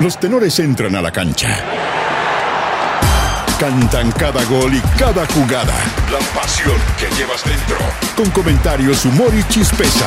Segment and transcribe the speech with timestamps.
[0.00, 1.56] Los tenores entran a la cancha.
[3.60, 5.74] Cantan cada gol y cada jugada.
[6.10, 7.76] La pasión que llevas dentro.
[8.16, 10.04] Con comentarios, humor y chispeza.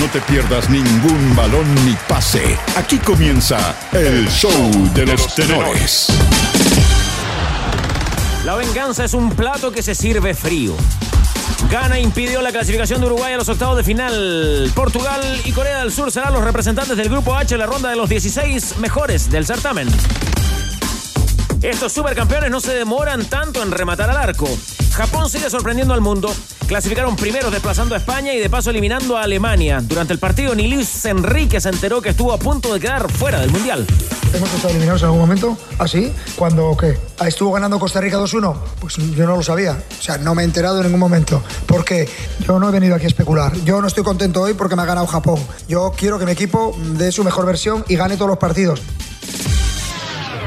[0.00, 2.58] No te pierdas ningún balón ni pase.
[2.76, 4.50] Aquí comienza el show
[4.94, 6.08] de los tenores.
[8.44, 10.74] La venganza es un plato que se sirve frío.
[11.70, 14.70] Ghana impidió la clasificación de Uruguay a los octavos de final.
[14.74, 17.96] Portugal y Corea del Sur serán los representantes del Grupo H en la ronda de
[17.96, 19.88] los 16 mejores del certamen.
[21.62, 24.46] Estos supercampeones no se demoran tanto en rematar al arco.
[24.92, 26.32] Japón sigue sorprendiendo al mundo.
[26.66, 29.80] Clasificaron primero desplazando a España y de paso eliminando a Alemania.
[29.82, 33.40] Durante el partido, ni Luis Enrique se enteró que estuvo a punto de quedar fuera
[33.40, 33.86] del Mundial.
[34.32, 35.58] ¿Hemos estado eliminados en algún momento?
[35.78, 36.10] ¿Así?
[36.36, 36.98] ¿Cuándo qué?
[37.26, 38.56] ¿Estuvo ganando Costa Rica 2-1?
[38.80, 39.82] Pues yo no lo sabía.
[39.98, 41.42] O sea, no me he enterado en ningún momento.
[41.66, 42.08] Porque
[42.46, 43.54] yo no he venido aquí a especular.
[43.64, 45.38] Yo no estoy contento hoy porque me ha ganado Japón.
[45.68, 48.80] Yo quiero que mi equipo dé su mejor versión y gane todos los partidos.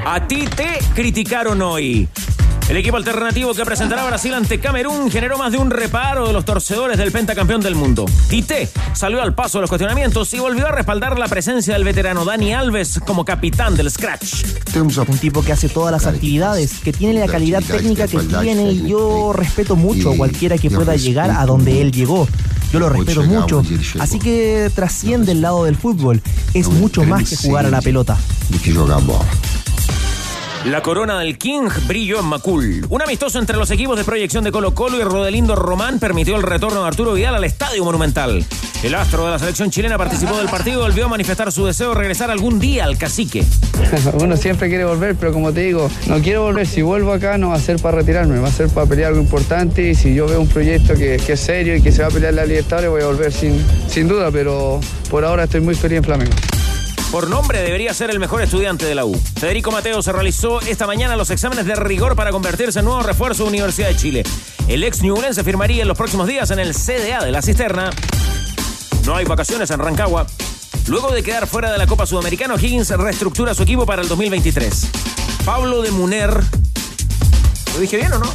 [0.06, 2.10] A ti te criticaron hoy.
[2.70, 6.44] El equipo alternativo que presentará Brasil ante Camerún generó más de un reparo de los
[6.44, 8.04] torcedores del pentacampeón del mundo.
[8.30, 12.26] Tite salió al paso de los cuestionamientos y volvió a respaldar la presencia del veterano
[12.26, 14.44] Dani Alves como capitán del Scratch.
[15.08, 18.90] Un tipo que hace todas las actividades, que tiene la calidad técnica que tiene y
[18.90, 22.28] yo respeto mucho a cualquiera que pueda llegar a donde él llegó.
[22.74, 23.64] Yo lo respeto mucho.
[24.00, 26.22] Así que trasciende el lado del fútbol.
[26.54, 28.18] Es mucho más que jugar a la pelota.
[30.66, 32.86] La corona del King brilló en Macul.
[32.90, 36.44] Un amistoso entre los equipos de proyección de Colo Colo y Rodelindo Román permitió el
[36.44, 38.46] retorno de Arturo Vidal al Estadio Monumental.
[38.84, 41.90] El astro de la selección chilena participó del partido y volvió a manifestar su deseo
[41.90, 43.44] de regresar algún día al cacique.
[44.20, 46.68] Uno siempre quiere volver, pero como te digo, no quiero volver.
[46.68, 49.22] Si vuelvo acá no va a ser para retirarme, va a ser para pelear algo
[49.22, 52.12] importante y si yo veo un proyecto que, es serio y que se va a
[52.12, 56.00] pelear la Libertadores voy a volver sin, sin duda, pero por ahora estoy muy feliz
[56.00, 56.34] en Flamengo.
[57.12, 59.18] Por nombre debería ser el mejor estudiante de la U.
[59.40, 63.44] Federico Mateo se realizó esta mañana los exámenes de rigor para convertirse en nuevo refuerzo
[63.44, 64.24] de Universidad de Chile.
[64.68, 65.00] El ex
[65.32, 67.92] se firmaría en los próximos días en el CDA de la Cisterna.
[69.06, 70.28] No hay vacaciones en Rancagua.
[70.88, 74.88] Luego de quedar fuera de la Copa Sudamericana, Higgins reestructura su equipo para el 2023.
[75.46, 76.34] Pablo de Muner.
[77.74, 78.30] ¿Lo dije bien o no?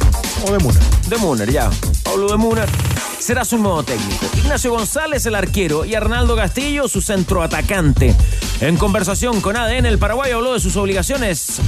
[0.47, 0.83] O de Muner.
[1.09, 1.69] De Muner, ya.
[2.03, 2.92] Pablo de Muner
[3.23, 4.25] será su nuevo técnico.
[4.37, 8.13] Ignacio González, el arquero, y Arnaldo Castillo, su centroatacante.
[8.59, 11.61] En conversación con ADN, el Paraguay habló de sus obligaciones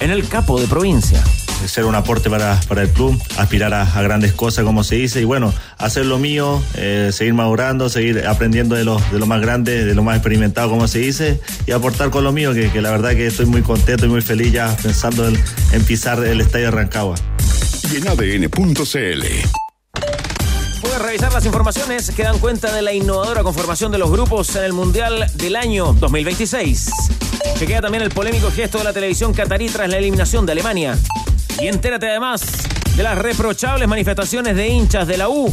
[0.00, 1.22] en el capo de provincia
[1.66, 5.22] ser un aporte para, para el club, aspirar a, a, grandes cosas, como se dice,
[5.22, 9.40] y bueno, hacer lo mío, eh, seguir madurando, seguir aprendiendo de lo, de lo más
[9.40, 12.82] grande, de lo más experimentado, como se dice, y aportar con lo mío, que, que
[12.82, 15.42] la verdad que estoy muy contento y muy feliz ya pensando en,
[15.72, 17.14] en pisar el estadio de Rancagua.
[17.90, 19.63] Y en ADN.cl
[20.94, 24.62] Puedes revisar las informaciones que dan cuenta de la innovadora conformación de los grupos en
[24.62, 26.88] el Mundial del año 2026.
[27.58, 30.96] Que queda también el polémico gesto de la televisión catarí tras la eliminación de Alemania.
[31.60, 32.42] Y entérate además
[32.94, 35.52] de las reprochables manifestaciones de hinchas de la U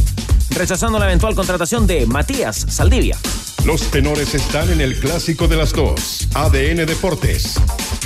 [0.50, 3.18] rechazando la eventual contratación de Matías Saldivia.
[3.64, 6.28] Los tenores están en el clásico de las dos.
[6.34, 7.54] ADN Deportes.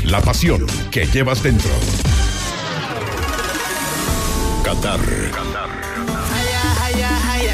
[0.04, 1.70] La pasión que llevas dentro.
[4.64, 5.00] Qatar.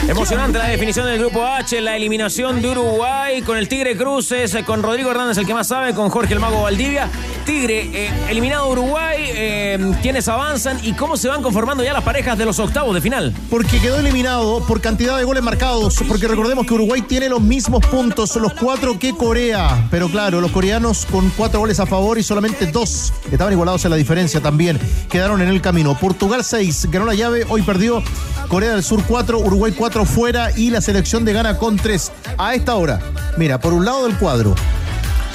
[0.08, 4.82] Emocionante la definición del grupo H, la eliminación de Uruguay con el Tigre Cruces, con
[4.82, 7.08] Rodrigo Hernández, el que más sabe, con Jorge el Mago Valdivia.
[7.46, 12.36] Tigre, eh, eliminado Uruguay, eh, quienes avanzan y cómo se van conformando ya las parejas
[12.36, 13.32] de los octavos de final.
[13.48, 17.84] Porque quedó eliminado por cantidad de goles marcados, porque recordemos que Uruguay tiene los mismos
[17.86, 22.24] puntos, los cuatro que Corea, pero claro, los coreanos con cuatro goles a favor y
[22.24, 25.96] solamente dos estaban igualados en la diferencia también, quedaron en el camino.
[25.98, 28.02] Portugal 6, ganó la llave, hoy perdió
[28.48, 32.12] Corea del Sur 4, Uruguay 4 fuera y la selección de Ghana con 3.
[32.38, 33.00] A esta hora,
[33.36, 34.54] mira, por un lado del cuadro,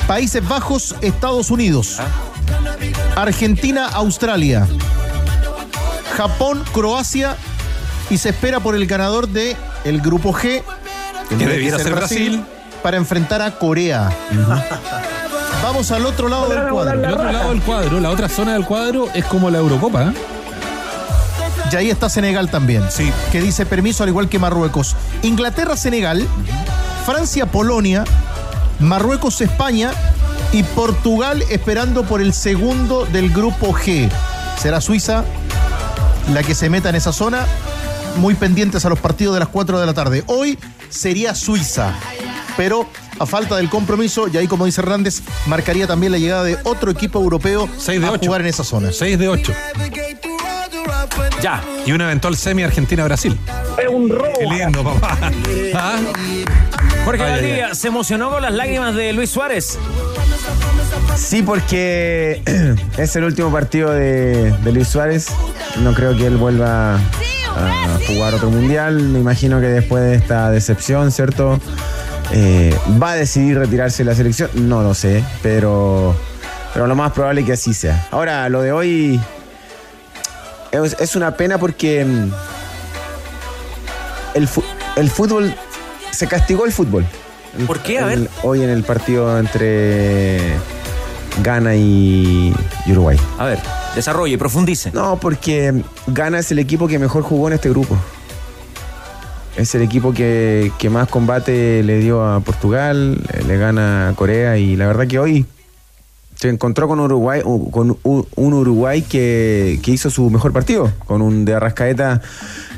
[0.08, 1.98] Países Bajos, Estados Unidos,
[3.16, 4.68] Argentina, Australia,
[6.16, 7.36] Japón, Croacia
[8.10, 10.64] y se espera por el ganador de el grupo G,
[11.30, 12.44] que debiera ser Brasil,
[12.82, 14.10] para enfrentar a Corea.
[15.64, 17.04] Vamos al otro lado del cuadro.
[17.04, 20.04] El otro lado del cuadro, la otra zona del cuadro es como la Eurocopa.
[20.06, 20.14] ¿eh?
[21.72, 22.84] Y ahí está Senegal también.
[22.90, 23.12] Sí.
[23.32, 24.96] Que dice permiso al igual que Marruecos.
[25.22, 26.26] Inglaterra, Senegal,
[27.06, 28.04] Francia, Polonia,
[28.80, 29.92] Marruecos, España
[30.54, 34.10] y Portugal esperando por el segundo del grupo G.
[34.62, 35.24] Será Suiza
[36.34, 37.46] la que se meta en esa zona.
[38.18, 40.24] Muy pendientes a los partidos de las 4 de la tarde.
[40.28, 40.58] Hoy
[40.90, 41.94] sería Suiza,
[42.56, 42.88] pero
[43.20, 46.90] a falta del compromiso, y ahí como dice Hernández, marcaría también la llegada de otro
[46.90, 48.26] equipo europeo 6 de a 8.
[48.26, 48.92] jugar en esa zona.
[48.92, 49.54] 6 de 8.
[51.42, 51.62] Ya.
[51.86, 53.38] Y una eventual semi Argentina-Brasil.
[53.78, 54.34] Es un robo.
[54.38, 55.18] Qué lindo, papá.
[55.76, 56.00] ¿Ah?
[57.06, 59.78] Jorge Ay, ay, Valdivia se emocionó con las lágrimas de Luis Suárez.
[61.16, 62.42] Sí, porque
[62.98, 65.28] es el último partido de, de Luis Suárez.
[65.82, 67.00] No creo que él vuelva a
[68.08, 69.00] jugar otro mundial.
[69.00, 71.60] Me imagino que después de esta decepción, ¿cierto?
[72.32, 74.50] Eh, ¿Va a decidir retirarse de la selección?
[74.56, 76.16] No lo sé, pero,
[76.74, 78.08] pero lo más probable es que así sea.
[78.12, 79.20] Ahora, lo de hoy
[80.72, 82.32] es, es una pena porque mm,
[84.36, 84.48] el,
[84.98, 85.54] el fútbol,
[86.12, 87.06] se castigó el fútbol.
[87.66, 88.00] ¿Por qué?
[88.00, 88.18] A ver.
[88.20, 90.40] el- hoy en el partido entre
[91.44, 92.54] Ghana y,
[92.86, 93.18] y Uruguay.
[93.40, 93.60] A ver,
[93.96, 94.92] desarrolle, profundice.
[94.92, 97.98] No, porque Ghana es el equipo que mejor jugó en este grupo.
[99.56, 104.14] Es el equipo que, que más combate le dio a Portugal, eh, le gana a
[104.14, 105.48] Corea y la verdad que hoy
[106.40, 111.46] se encontró con Uruguay, con un Uruguay que, que hizo su mejor partido, con un
[111.46, 112.22] de Arrascaeta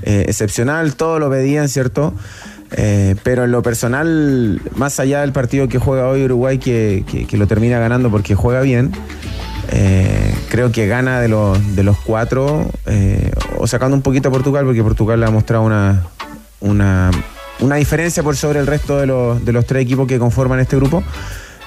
[0.04, 2.14] eh, excepcional, todos lo pedían, ¿cierto?
[2.72, 7.38] Eh, pero en lo personal, más allá del partido que juega hoy Uruguay, que, que-
[7.38, 8.92] lo termina ganando porque juega bien,
[9.72, 12.66] eh, creo que gana de los, de los cuatro,
[13.58, 16.04] o sacando un poquito a Portugal, porque Portugal le ha mostrado una,
[16.62, 17.12] una,
[17.60, 20.76] una diferencia por sobre el resto de los, de los tres equipos que conforman este
[20.78, 21.04] grupo.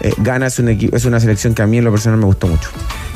[0.03, 2.49] Eh, Ghana es, un es una selección que a mí en lo personal me gustó
[2.49, 2.69] mucho.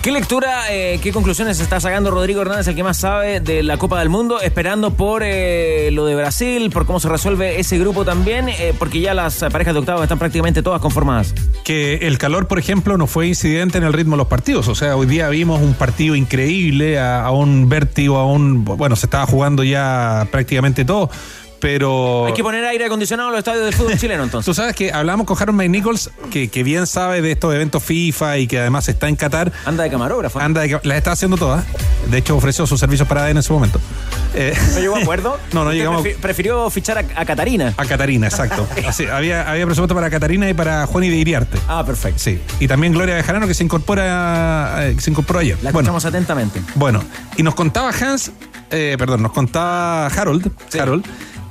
[0.06, 3.76] ¿Qué lectura, eh, qué conclusiones está sacando Rodrigo Hernández, el que más sabe de la
[3.76, 8.04] Copa del Mundo, esperando por eh, lo de Brasil, por cómo se resuelve ese grupo
[8.04, 11.34] también, eh, porque ya las parejas de octavos están prácticamente todas conformadas?
[11.64, 14.68] Que el calor, por ejemplo, no fue incidente en el ritmo de los partidos.
[14.68, 18.64] O sea, hoy día vimos un partido increíble, a, a un vértigo, a un.
[18.64, 21.10] Bueno, se estaba jugando ya prácticamente todo,
[21.60, 22.26] pero.
[22.26, 24.46] Hay que poner aire acondicionado en los estadios del fútbol chileno entonces.
[24.46, 28.38] Tú sabes que hablamos con Harold McNichols, que, que bien sabe de estos eventos FIFA
[28.38, 29.52] y que además está en Qatar.
[29.64, 30.38] Anda de camarógrafo.
[30.40, 31.64] Anda de, las está haciendo todas.
[32.10, 33.80] De hecho, ofreció sus servicios para ADN en ese momento.
[34.34, 35.38] Eh, ¿No llegó a acuerdo?
[35.52, 37.72] No, no llegamos- prefi- Prefirió fichar a, a Catarina.
[37.76, 38.66] A Catarina, exacto.
[38.86, 41.58] Así, había, había presupuesto para Catarina y para Juan y de Iriarte.
[41.68, 42.18] Ah, perfecto.
[42.18, 42.40] Sí.
[42.60, 45.56] Y también Gloria Bejarano que se incorpora, eh, que se incorporó ayer.
[45.62, 46.62] La bueno, escuchamos atentamente.
[46.74, 47.02] bueno,
[47.36, 48.30] y nos contaba Hans,
[48.70, 51.04] eh, perdón, nos contaba Harold, Harold,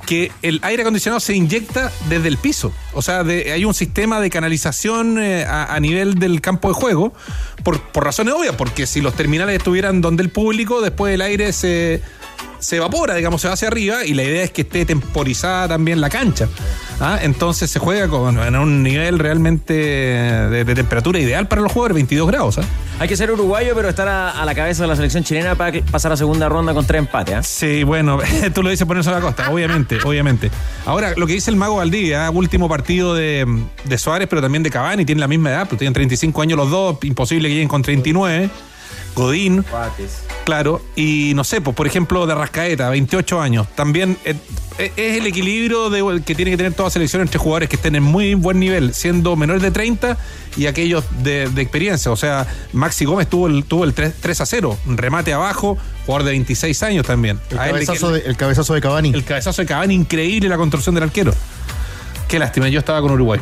[0.06, 2.72] que el aire acondicionado se inyecta desde el piso.
[2.94, 6.74] O sea, de- hay un sistema de canalización eh, a, a nivel del campo de
[6.74, 7.12] juego,
[7.64, 11.52] por, por razones obvias, porque si los terminales estuvieran donde el público, después el aire
[11.52, 12.00] se,
[12.58, 16.00] se evapora, digamos, se va hacia arriba, y la idea es que esté temporizada también
[16.00, 16.48] la cancha.
[17.00, 17.18] ¿ah?
[17.22, 21.94] Entonces se juega con, en un nivel realmente de, de temperatura ideal para los jugadores,
[21.94, 22.58] 22 grados.
[22.58, 22.62] ¿ah?
[22.98, 25.80] Hay que ser uruguayo, pero estar a, a la cabeza de la selección chilena para
[25.82, 27.34] pasar a segunda ronda con tres empates.
[27.34, 27.42] ¿ah?
[27.42, 28.18] Sí, bueno,
[28.54, 30.50] tú lo dices ponerse a la costa, obviamente, obviamente.
[30.86, 33.46] Ahora, lo que dice el mago Valdivia, último partido de,
[33.84, 36.70] de Suárez, pero también de Cavani, tienen la misma edad, pues tienen 35 años los
[36.70, 38.50] dos, imposible que lleguen con 39.
[39.14, 39.64] Godín,
[40.44, 44.34] claro, y no sé, pues por ejemplo de Rascaeta, 28 años, también eh,
[44.78, 47.94] eh, es el equilibrio de- que tiene que tener toda selección entre jugadores que estén
[47.96, 50.18] en muy buen nivel, siendo menores de 30
[50.58, 52.12] y aquellos de, de experiencia.
[52.12, 55.78] O sea, Maxi Gómez tuvo el, tuvo el 3, 3 a 0, un remate abajo,
[56.04, 57.40] jugador de 26 años también.
[57.50, 59.12] El A él le- cabezazo, de, el cabezazo de Cavani.
[59.14, 61.32] el cabezazo de Cavani, increíble la construcción del arquero.
[62.28, 63.40] Qué lástima, yo estaba con Uruguay.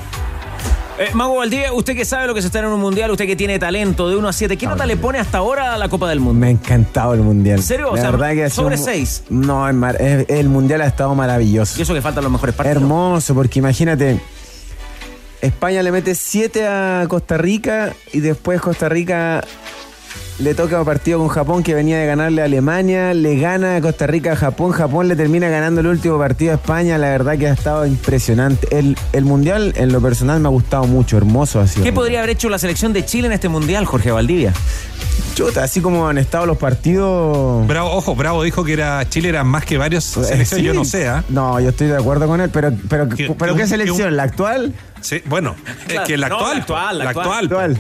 [0.97, 3.35] Eh, Mago Valdivia, usted que sabe lo que se está en un mundial, usted que
[3.35, 6.09] tiene talento de 1 a 7, ¿qué nota le pone hasta ahora a la Copa
[6.09, 6.39] del Mundo?
[6.39, 7.57] Me ha encantado el mundial.
[7.59, 7.91] ¿En serio?
[7.91, 9.25] O La sea, verdad que ha sobre un- seis.
[9.29, 11.79] No, es mar- es- el mundial ha estado maravilloso.
[11.81, 12.77] Y eso que faltan los mejores partidos.
[12.81, 14.21] Hermoso, porque imagínate,
[15.41, 19.43] España le mete 7 a Costa Rica y después Costa Rica
[20.41, 23.81] le toca un partido con Japón que venía de ganarle a Alemania, le gana a
[23.81, 27.39] Costa Rica a Japón, Japón le termina ganando el último partido a España, la verdad
[27.39, 28.67] que ha estado impresionante.
[28.77, 31.85] El, el mundial en lo personal me ha gustado mucho, hermoso ha sido.
[31.85, 34.53] ¿Qué podría haber hecho la selección de Chile en este mundial, Jorge Valdivia?
[35.37, 37.67] Chuta, así como han estado los partidos...
[37.67, 40.63] Bravo, ojo, Bravo dijo que era Chile era más que varios Eh, selecciones, sí.
[40.63, 41.25] yo no sé, ¿ah?
[41.29, 44.09] No, yo estoy de acuerdo con él, pero, pero, Que- pero ¿qué selección?
[44.09, 44.73] un- ¿La actual?
[45.01, 45.55] Sí, bueno,
[45.87, 47.45] Claro, es que la no, actual, la actual, la la actual.
[47.45, 47.79] actual.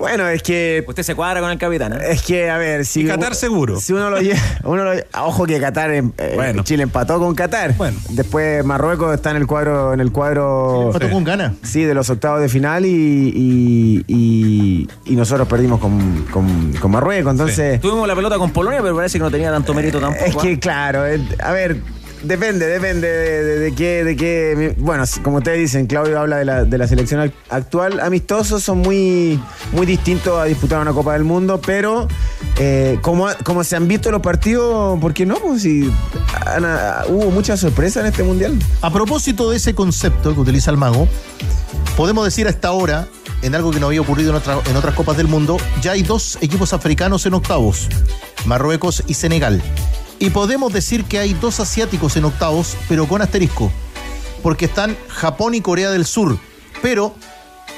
[0.00, 1.98] Bueno, es que Usted se cuadra con el capitán, ¿eh?
[2.08, 3.02] Es que, a ver, si.
[3.02, 3.78] Y Qatar seguro.
[3.78, 4.40] Si uno lo lleva.
[4.64, 4.92] Uno lo,
[5.22, 5.90] ojo que Qatar.
[5.92, 6.02] eh,
[6.34, 6.64] Bueno.
[6.64, 7.76] Chile empató con Qatar.
[7.76, 7.98] Bueno.
[8.08, 9.92] Después Marruecos está en el cuadro.
[9.92, 10.86] En el cuadro.
[10.86, 11.54] Empató con Ghana.
[11.62, 12.88] Sí, de los octavos de final y.
[12.88, 17.32] y, y- y nosotros perdimos con, con- con Marruecos.
[17.32, 17.80] Entonces.
[17.80, 20.24] Tuvimos la pelota con Polonia, pero parece que no tenía tanto mérito tampoco.
[20.24, 20.58] Es que, ¿ah?
[20.60, 21.76] claro, eh, a ver,
[22.22, 24.74] depende, depende de, qué, de qué.
[24.78, 28.00] Bueno, como ustedes dicen, Claudio habla de la, de la selección ac- actual.
[28.00, 29.40] Amistosos son muy,
[29.72, 32.08] muy distintos a disputar una Copa del Mundo, pero
[32.58, 35.36] eh, como, como se han visto los partidos, ¿por qué no?
[35.36, 35.90] Pues si
[36.46, 38.58] ah, hubo mucha sorpresa en este mundial.
[38.82, 41.08] A propósito de ese concepto que utiliza el mago,
[41.96, 43.08] podemos decir hasta ahora,
[43.42, 46.02] en algo que no había ocurrido en, otra- en otras copas del mundo, ya hay
[46.02, 47.88] dos equipos africanos en octavos,
[48.44, 49.62] Marruecos y Senegal.
[50.20, 53.72] Y podemos decir que hay dos asiáticos en octavos, pero con asterisco,
[54.42, 56.38] porque están Japón y Corea del Sur.
[56.82, 57.14] Pero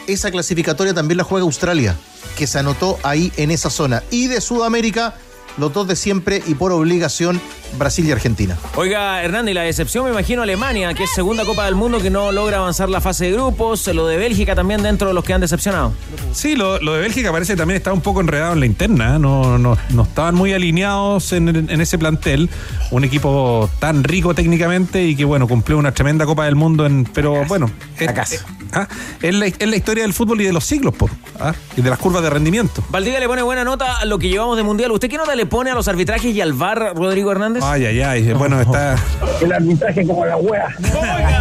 [0.09, 1.97] esa clasificatoria también la juega Australia,
[2.37, 4.03] que se anotó ahí en esa zona.
[4.11, 5.15] Y de Sudamérica,
[5.59, 7.41] los dos de siempre y por obligación,
[7.79, 8.57] Brasil y Argentina.
[8.77, 12.11] Oiga, Hernán, y la decepción me imagino Alemania, que es segunda Copa del Mundo que
[12.11, 15.33] no logra avanzar la fase de grupos, lo de Bélgica también dentro de los que
[15.33, 15.93] han decepcionado.
[16.33, 19.17] Sí, lo, lo de Bélgica parece que también está un poco enredado en la interna,
[19.17, 19.19] ¿eh?
[19.19, 22.51] no, no, no estaban muy alineados en, en ese plantel,
[22.91, 27.05] un equipo tan rico técnicamente y que bueno, cumplió una tremenda Copa del Mundo, en,
[27.05, 28.87] pero bueno, es, es- ah,
[29.23, 31.89] es la, es la historia del fútbol y de los siglos, por, ah, y de
[31.91, 32.85] las curvas de rendimiento.
[32.91, 34.91] Valdivia le pone buena nota a lo que llevamos de Mundial.
[34.93, 37.63] ¿Usted qué nota le pone a los arbitrajes y al VAR, Rodrigo Hernández?
[37.65, 38.97] Ay, ay, ay, bueno, está...
[39.41, 40.69] El arbitraje como la wea.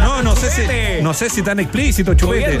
[0.02, 2.58] No, no sé si, no sé si tan explícito, Chupete.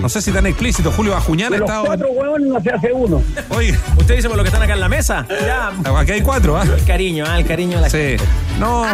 [0.00, 0.90] No sé si tan explícito.
[0.92, 1.86] Julio Bajuñán ha De los estado.
[1.86, 3.22] cuatro huevones no se hace uno.
[3.50, 5.26] Oye, ¿Usted dice por lo que están acá en la mesa?
[5.28, 5.72] Ya.
[5.98, 6.64] aquí hay cuatro, ¿ah?
[6.64, 8.16] El cariño, ah, el cariño de la Sí.
[8.58, 8.84] No.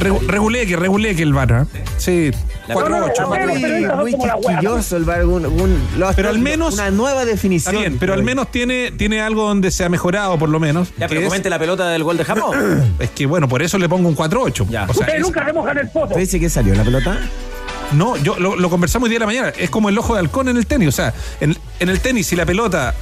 [0.00, 1.66] Regu- Reguleque, reguleque el bar, ¿ah?
[1.98, 2.30] Sí.
[2.72, 3.60] Cuatro, ocho, cuatro, Pero ocho.
[3.60, 4.58] periodistas son Muy como la wea.
[4.58, 7.76] quisquilloso el bar, un- un- lo- Pero al menos- Una nueva Está definición.
[7.76, 10.88] bien, pero al menos tiene, tiene algo donde se ha mejorado, por lo menos.
[10.96, 12.94] Ya, que pero es, comente la pelota del gol de Japón.
[12.98, 14.66] es que, bueno, por eso le pongo un 4-8.
[14.70, 14.84] Ya.
[14.84, 15.90] O sea, Ustedes es- nunca remojan el.
[15.92, 17.18] ¿Usted dice que salió la pelota?
[17.92, 19.52] No, yo lo, lo conversamos hoy día de la mañana.
[19.58, 20.88] Es como el ojo de halcón en el tenis.
[20.88, 22.94] O sea, en, en el tenis, si la pelota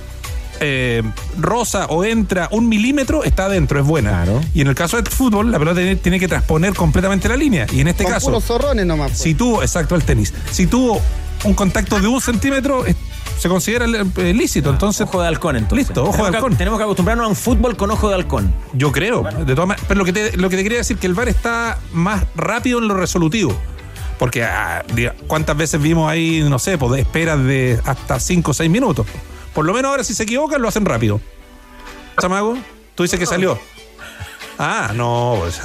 [0.65, 1.03] eh,
[1.39, 4.11] rosa o entra un milímetro, está adentro, es buena.
[4.11, 4.41] Claro.
[4.55, 7.67] Y en el caso del fútbol, la pelota tiene, tiene que transponer completamente la línea.
[7.73, 9.11] Y en este Con caso, puros zorrones nomás.
[9.11, 9.21] pues.
[9.23, 11.01] si tuvo, exacto, el tenis, si tuvo
[11.45, 12.85] un contacto de un centímetro,
[13.39, 14.71] se considera eh, lícito.
[14.71, 15.89] Entonces, Ojo de halcón, entonces.
[15.89, 16.57] Listo, ojo de que- halcón.
[16.57, 18.55] tenemos que acostumbrarnos a un fútbol con ojo de halcón.
[18.73, 19.85] Yo creo, de todas maneras.
[19.89, 22.79] Pero lo que, te, lo que te quería decir que el VAR está más rápido
[22.79, 23.53] en lo resolutivo.
[24.21, 28.53] Porque ah, diga, cuántas veces vimos ahí, no sé, pues de esperas de hasta 5
[28.53, 29.05] o 6 minutos.
[29.55, 31.21] Por lo menos ahora si se equivocan lo hacen rápido.
[32.21, 32.57] Chamago,
[32.95, 33.59] tú dices que salió.
[34.59, 35.61] Ah, no, pues.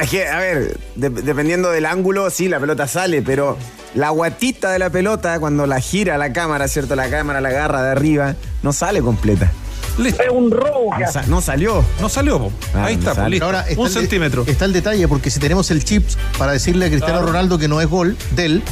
[0.00, 3.58] Es que, a ver, de- dependiendo del ángulo, sí, la pelota sale, pero
[3.94, 6.96] la guatita de la pelota, cuando la gira la cámara, ¿cierto?
[6.96, 9.52] La cámara la agarra de arriba, no sale completa.
[9.98, 10.22] Listo.
[10.22, 11.84] Es un robo No, sa- no salió.
[12.00, 12.52] No salió, po.
[12.74, 13.44] Ah, ahí no está, po, listo.
[13.46, 14.44] Ahora está un centímetro.
[14.46, 16.04] está el detalle, porque si tenemos el chip
[16.38, 18.62] para decirle a Cristiano Ronaldo que no es gol de él,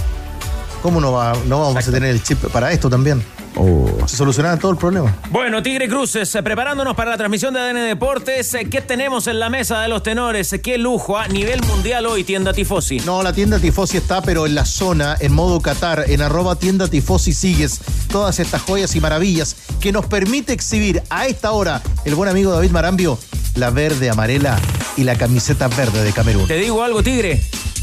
[0.80, 3.22] ¿cómo no, va, no vamos a tener el chip para esto también?
[3.56, 3.88] Oh.
[4.06, 5.14] Se solucionaba todo el problema.
[5.30, 8.54] Bueno, Tigre Cruces, eh, preparándonos para la transmisión de ADN Deportes.
[8.54, 10.52] eh, ¿Qué tenemos en la mesa de los tenores?
[10.52, 13.00] Eh, Qué lujo a nivel mundial hoy, tienda Tifosi.
[13.00, 16.88] No, la tienda Tifosi está, pero en la zona, en modo Qatar, en arroba tienda
[16.88, 17.80] Tifosi sigues
[18.10, 22.52] todas estas joyas y maravillas que nos permite exhibir a esta hora el buen amigo
[22.52, 23.18] David Marambio,
[23.54, 24.58] la verde amarela
[24.96, 26.46] y la camiseta verde de Camerún.
[26.46, 27.42] Te digo algo, Tigre.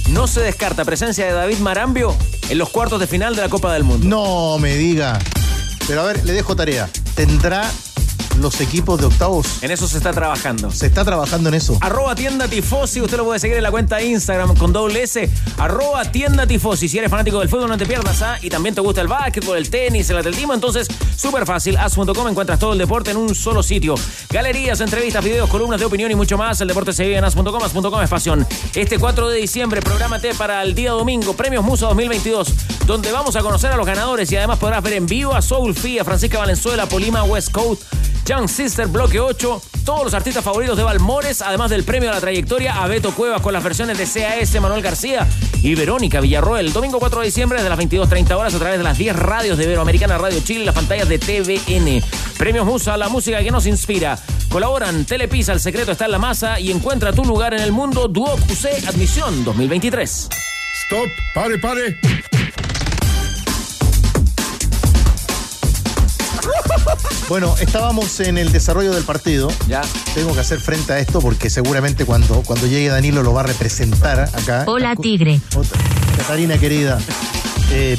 [0.10, 2.16] No se descarta presencia de David Marambio
[2.50, 4.08] en los cuartos de final de la Copa del Mundo.
[4.08, 5.20] No me diga.
[5.89, 6.88] Pero a ver, le dejo tarea.
[7.15, 7.67] ¿Tendrá
[8.38, 9.63] los equipos de octavos?
[9.63, 10.71] En eso se está trabajando.
[10.71, 11.77] Se está trabajando en eso.
[11.81, 15.29] Arroba tienda Tifosi, usted lo puede seguir en la cuenta de Instagram con doble S.
[15.57, 16.88] Arroba tienda Tifosi.
[16.88, 18.38] Si eres fanático del fútbol, no te pierdas, ¿ah?
[18.41, 21.77] Y también te gusta el básquetbol, el tenis, el atletismo, entonces súper fácil.
[21.77, 23.95] As.com encuentras todo el deporte en un solo sitio.
[24.29, 26.59] Galerías, entrevistas, videos, columnas de opinión y mucho más.
[26.62, 28.48] El deporte se vive en As.com, As.com es pasión.
[28.75, 32.53] Este 4 de diciembre, prográmate para el día domingo, Premios Musa 2022,
[32.86, 35.75] donde vamos a conocer a los ganadores y además podrás ver en vivo a Soul
[35.75, 37.83] Fee, a Francisca Valenzuela, Polima West Coast,
[38.29, 42.21] Young Sister Bloque 8, todos los artistas favoritos de Valmores, además del premio a la
[42.21, 45.27] trayectoria a Beto Cuevas con las versiones de CAS Manuel García
[45.63, 46.67] y Verónica Villarroel.
[46.67, 49.57] El domingo 4 de diciembre desde las 22.30 horas a través de las 10 radios
[49.57, 52.03] de Iberoamericana Radio Chile y las pantallas de TVN.
[52.38, 54.19] Premios Musa, la música que nos inspira.
[54.50, 58.07] Colaboran Telepisa, El Secreto está en la masa y encuentra tu lugar en el mundo
[58.07, 60.29] Duoc UC Admisión 2023.
[60.86, 62.38] Stop, pare, pare.
[67.27, 69.50] Bueno, estábamos en el desarrollo del partido.
[69.67, 69.81] Ya.
[70.15, 73.45] Tengo que hacer frente a esto porque seguramente cuando, cuando llegue Danilo lo va a
[73.45, 74.63] representar acá.
[74.67, 75.39] Hola, Tigre.
[76.17, 77.00] Catarina querida.
[77.71, 77.98] Eh,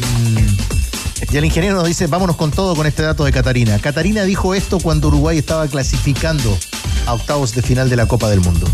[1.31, 3.79] y el ingeniero nos dice, vámonos con todo con este dato de Catarina.
[3.79, 6.59] Catarina dijo esto cuando Uruguay estaba clasificando
[7.07, 8.67] a octavos de final de la Copa del Mundo.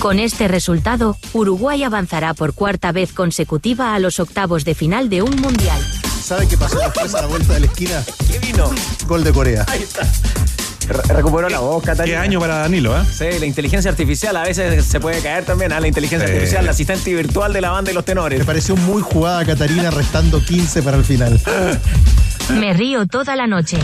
[0.00, 5.20] Con este resultado, Uruguay avanzará por cuarta vez consecutiva a los octavos de final de
[5.20, 5.99] un mundial.
[6.30, 8.04] ¿Sabe qué pasó después a la vuelta de la esquina?
[8.30, 8.70] ¿Qué vino?
[9.08, 9.64] Gol de Corea.
[9.66, 10.02] Ahí está.
[10.88, 12.20] Re- recuperó la voz, Qué Catalina.
[12.20, 13.02] año para Danilo, ¿eh?
[13.12, 16.34] Sí, la inteligencia artificial a veces se puede caer también a la inteligencia Sí.
[16.34, 18.38] artificial, la asistente virtual de la banda y los tenores.
[18.38, 21.40] Me pareció muy jugada Catarina restando 15 para el final.
[22.60, 23.78] Me río toda la noche.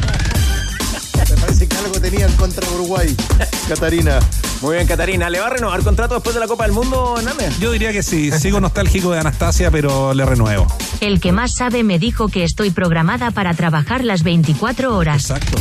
[1.79, 3.15] Algo tenía en contra Uruguay.
[3.69, 4.19] Catarina.
[4.61, 5.29] Muy bien, Catarina.
[5.29, 7.59] ¿Le va a renovar contrato después de la Copa del Mundo, Hernández?
[7.59, 8.31] Yo diría que sí.
[8.33, 10.67] Sigo nostálgico de Anastasia, pero le renuevo.
[11.01, 15.31] El que más sabe me dijo que estoy programada para trabajar las 24 horas.
[15.31, 15.59] Exacto.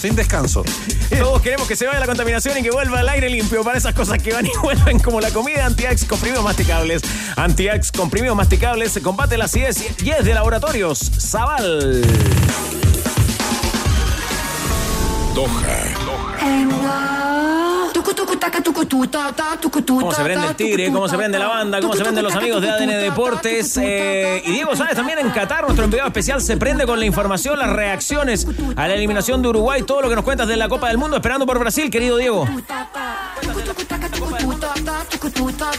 [0.00, 0.64] Sin descanso.
[1.18, 3.94] Todos queremos que se vaya la contaminación y que vuelva al aire limpio para esas
[3.94, 7.02] cosas que van y vuelven como la comida Antiax comprimidos masticables.
[7.36, 12.02] Antiax comprimidos masticables combate la acidez y es de laboratorios Zaval.
[15.34, 15.94] Doha.
[16.04, 17.59] Doha.
[20.00, 22.62] Cómo se prende el tigre, cómo se prende la banda, cómo se prenden los amigos
[22.62, 23.76] de ADN Deportes.
[23.76, 27.58] Eh, y Diego Sáez también en Qatar, nuestro enviado especial, se prende con la información,
[27.58, 28.46] las reacciones
[28.76, 31.16] a la eliminación de Uruguay, todo lo que nos cuentas de la Copa del Mundo,
[31.16, 32.46] esperando por Brasil, querido Diego.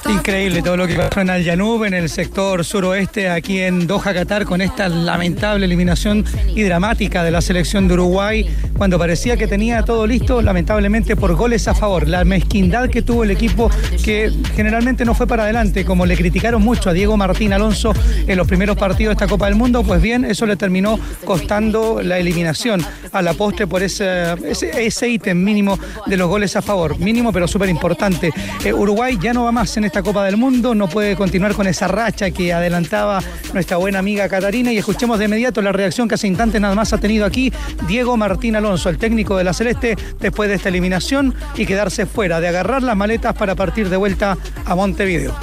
[0.09, 4.13] Increíble todo lo que pasó en Al Yanub, en el sector suroeste, aquí en Doha,
[4.13, 9.47] Qatar, con esta lamentable eliminación y dramática de la selección de Uruguay, cuando parecía que
[9.47, 12.07] tenía todo listo, lamentablemente por goles a favor.
[12.07, 13.69] La mezquindad que tuvo el equipo,
[14.05, 17.91] que generalmente no fue para adelante, como le criticaron mucho a Diego Martín Alonso
[18.25, 22.01] en los primeros partidos de esta Copa del Mundo, pues bien, eso le terminó costando
[22.01, 26.97] la eliminación a la postre por ese, ese, ítem mínimo de los goles a favor.
[26.99, 28.31] Mínimo, pero súper importante.
[28.63, 31.67] Eh, Uruguay ya no va más en esta Copa del Mundo, no puede continuar con
[31.67, 33.19] esa racha que adelantaba
[33.53, 36.93] nuestra buena amiga Catarina y escuchemos de inmediato la reacción que hace instantes nada más
[36.93, 37.51] ha tenido aquí
[37.89, 42.20] Diego Martín Alonso, el técnico de la Celeste, después de esta eliminación y quedarse fuera,
[42.21, 45.33] de agarrar las maletas para partir de vuelta a Montevideo.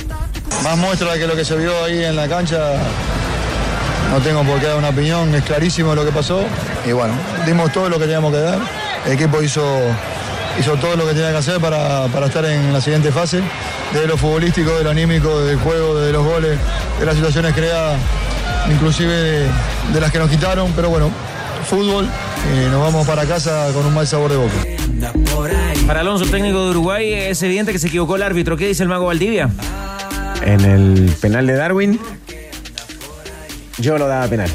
[0.63, 2.75] Más muestra que lo que se vio ahí en la cancha.
[4.13, 6.45] No tengo por qué dar una opinión, es clarísimo lo que pasó.
[6.87, 7.15] Y bueno,
[7.47, 8.59] dimos todo lo que teníamos que dar.
[9.07, 9.65] El equipo hizo,
[10.59, 13.43] hizo todo lo que tenía que hacer para, para estar en la siguiente fase.
[13.93, 16.59] De lo futbolístico, de lo anímico, del juego, de los goles,
[17.01, 17.99] de las situaciones creadas,
[18.71, 19.47] inclusive de,
[19.93, 20.73] de las que nos quitaron.
[20.77, 21.11] Pero bueno,
[21.69, 22.09] fútbol,
[22.55, 24.55] y nos vamos para casa con un mal sabor de boca.
[25.89, 28.57] Para Alonso, el técnico de Uruguay, es evidente que se equivocó el árbitro.
[28.59, 29.49] ¿Qué dice el mago Valdivia?
[30.45, 31.99] En el penal de Darwin,
[33.79, 34.51] yo lo daba penal.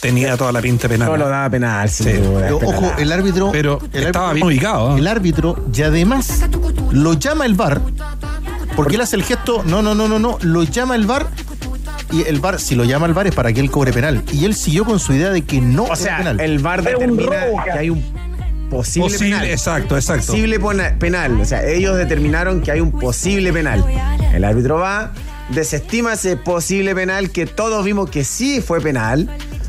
[0.00, 1.08] Tenía toda la pinta penal.
[1.08, 2.04] Yo lo daba penal, Sí.
[2.04, 2.74] Pero, penal.
[2.74, 3.50] ojo, el árbitro.
[3.50, 4.90] Pero el estaba árbitro- bien ubicado.
[4.90, 4.98] ¿no?
[4.98, 6.42] El árbitro, y además
[6.90, 7.80] lo llama el VAR,
[8.76, 11.28] porque él hace el gesto, no, no, no, no, no, lo llama el VAR,
[12.12, 14.22] y el VAR, si lo llama el VAR es para que él cobre penal.
[14.32, 16.40] Y él siguió con su idea de que no O sea, penal.
[16.40, 18.02] el VAR determina que hay un
[18.76, 19.50] posible, Posible, penal.
[19.50, 20.26] exacto, exacto.
[20.28, 20.58] Posible
[20.98, 21.40] penal.
[21.40, 23.84] O sea, ellos determinaron que hay un posible penal.
[24.32, 25.12] El árbitro va,
[25.50, 29.28] desestima ese posible penal que todos vimos que sí fue penal,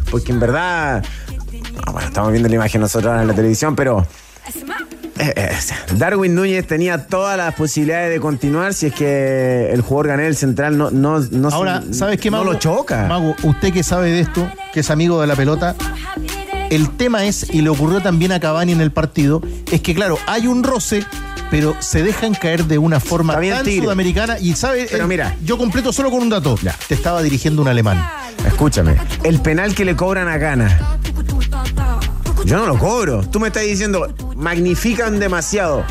[0.10, 1.04] porque en verdad,
[1.86, 4.08] ah, bueno, estamos viendo la imagen nosotros ahora en la televisión, pero
[5.20, 5.52] eh, eh,
[5.96, 10.78] Darwin Núñez tenía todas las posibilidades de continuar si es que el jugador Ganel central
[10.78, 12.46] no, no, no se- Ahora, ¿sabes qué, Mago?
[12.46, 13.06] No lo choca.
[13.08, 15.76] Mago, usted que sabe de esto, que es amigo de la pelota,
[16.70, 20.18] el tema es, y le ocurrió también a Cavani en el partido, es que claro,
[20.28, 21.06] hay un roce,
[21.52, 23.84] pero se dejan caer de una forma tan Tigre.
[23.84, 24.40] sudamericana.
[24.40, 25.36] Y sabe, Pero eh, mira.
[25.44, 26.58] yo completo solo con un dato.
[26.64, 26.76] Ya.
[26.88, 28.04] Te estaba dirigiendo un alemán.
[28.48, 30.98] Escúchame, el penal que le cobran a Gana.
[32.46, 33.22] Yo no lo cobro.
[33.30, 35.86] Tú me estás diciendo, magnifican demasiado.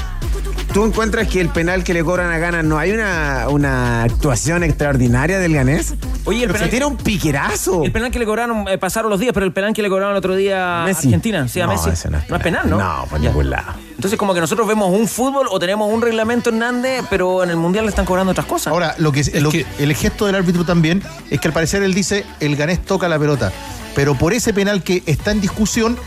[0.75, 4.63] ¿Tú encuentras que el penal que le cobran a Gana no hay una, una actuación
[4.63, 5.95] extraordinaria del ganés?
[6.25, 7.83] Oye, el Pero penal se tira un piquerazo.
[7.85, 10.13] El penal que le cobraron, eh, pasaron los días, pero el penal que le cobraron
[10.13, 10.85] el otro día a.
[10.85, 11.91] Argentina, sí, a No, Messi.
[11.91, 12.79] ese no es penal, ¿no?
[12.79, 13.29] No, por Ya.
[13.31, 13.73] ningún lado.
[13.97, 17.57] Entonces, como que nosotros vemos un fútbol o tenemos un reglamento Hernández, pero en el
[17.57, 18.73] mundial le están cobrando otras cosas.
[18.73, 21.93] Ahora, lo que, lo que- el gesto del árbitro también es que al parecer él
[21.95, 23.53] dice el ganés toca la pelota.
[23.97, 25.99] Pero por ese penal que está en discusión,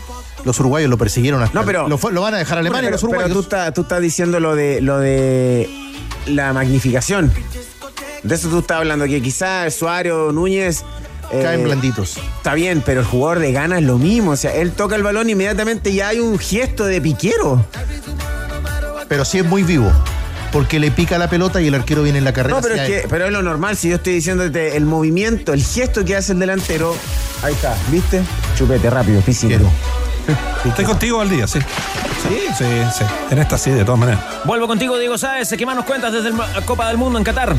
[0.44, 1.58] los uruguayos lo persiguieron hasta.
[1.58, 3.34] No, pero- lo, van a dejar a Alemania pero, los pero uruguayos.
[3.36, 5.68] tú, estás, tú estás diciendo lo de, lo de
[6.26, 7.30] la magnificación.
[8.22, 10.82] De eso tú estás hablando, que quizás Suárez o Núñez...
[11.30, 12.18] eh, Caen blanditos.
[12.36, 14.32] Está bien, pero el jugador de gana es lo mismo.
[14.32, 17.64] O sea, él toca el balón y inmediatamente ya hay un gesto de piquero.
[19.08, 19.92] Pero sí es muy vivo.
[20.52, 22.56] Porque le pica la pelota y el arquero viene en la carrera.
[22.56, 23.76] No, pero es, que, pero es lo normal.
[23.76, 26.96] Si yo estoy diciéndote el movimiento, el gesto que hace el delantero.
[27.42, 28.22] Ahí está, ¿viste?
[28.56, 29.70] Chupete rápido, físico.
[30.64, 31.58] Estoy contigo al día, sí.
[31.60, 32.64] Sí, sí,
[32.98, 33.04] sí.
[33.30, 34.20] En esta sí, de todas maneras.
[34.44, 35.54] Vuelvo contigo, Diego Sáez.
[35.56, 37.54] ¿Qué más nos cuentas desde la Copa del Mundo en Qatar?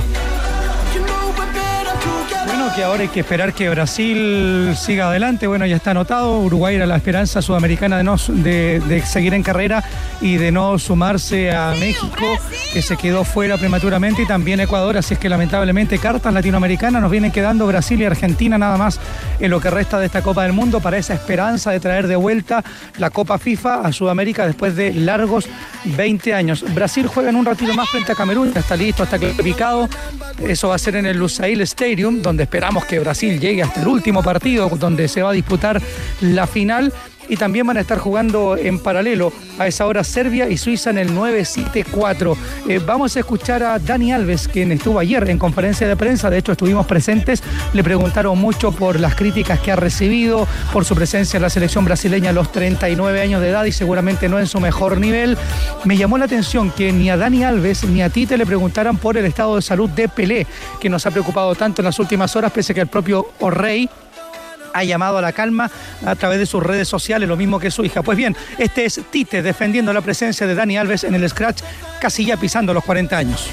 [2.47, 5.47] Bueno, que ahora hay que esperar que Brasil siga adelante.
[5.47, 6.39] Bueno, ya está anotado.
[6.39, 9.83] Uruguay era la esperanza sudamericana de, no, de, de seguir en carrera
[10.21, 12.25] y de no sumarse a México,
[12.71, 14.95] que se quedó fuera prematuramente, y también Ecuador.
[14.95, 18.97] Así es que lamentablemente cartas latinoamericanas nos vienen quedando Brasil y Argentina nada más
[19.41, 22.15] en lo que resta de esta Copa del Mundo para esa esperanza de traer de
[22.15, 22.63] vuelta
[22.97, 25.49] la Copa FIFA a Sudamérica después de largos
[25.83, 26.63] 20 años.
[26.73, 29.89] Brasil juega en un ratito más frente a Camerún, ya está listo, está clasificado.
[30.41, 33.87] Eso va a ser en el Lusail Stadium, donde esperamos que Brasil llegue hasta el
[33.87, 35.81] último partido, donde se va a disputar
[36.21, 36.93] la final.
[37.29, 40.97] Y también van a estar jugando en paralelo a esa hora Serbia y Suiza en
[40.97, 42.37] el 974.
[42.67, 46.37] Eh, vamos a escuchar a Dani Alves, quien estuvo ayer en conferencia de prensa, de
[46.37, 47.41] hecho estuvimos presentes,
[47.73, 51.85] le preguntaron mucho por las críticas que ha recibido, por su presencia en la selección
[51.85, 55.37] brasileña a los 39 años de edad y seguramente no en su mejor nivel.
[55.85, 59.17] Me llamó la atención que ni a Dani Alves ni a Tite le preguntaran por
[59.17, 60.47] el estado de salud de Pelé,
[60.79, 63.89] que nos ha preocupado tanto en las últimas horas, pese a que el propio O'Reilly
[64.77, 65.69] ha llamado a la calma
[66.05, 68.03] a través de sus redes sociales, lo mismo que su hija.
[68.03, 71.61] Pues bien, este es Tite defendiendo la presencia de Dani Alves en el scratch,
[71.99, 73.49] casi ya pisando los 40 años.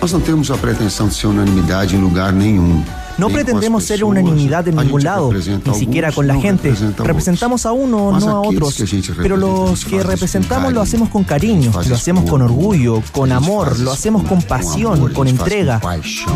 [0.00, 2.84] Nós não temos a pretensão de ser unanimidade em lugar nenhum.
[3.18, 6.74] No pretendemos ser unanimidad en ningún lado, ni siquiera con la gente.
[6.98, 8.82] Representamos a uno, no a otros.
[9.16, 13.92] Pero los que representamos lo hacemos con cariño, lo hacemos con orgullo, con amor, lo
[13.92, 15.80] hacemos con pasión, con entrega.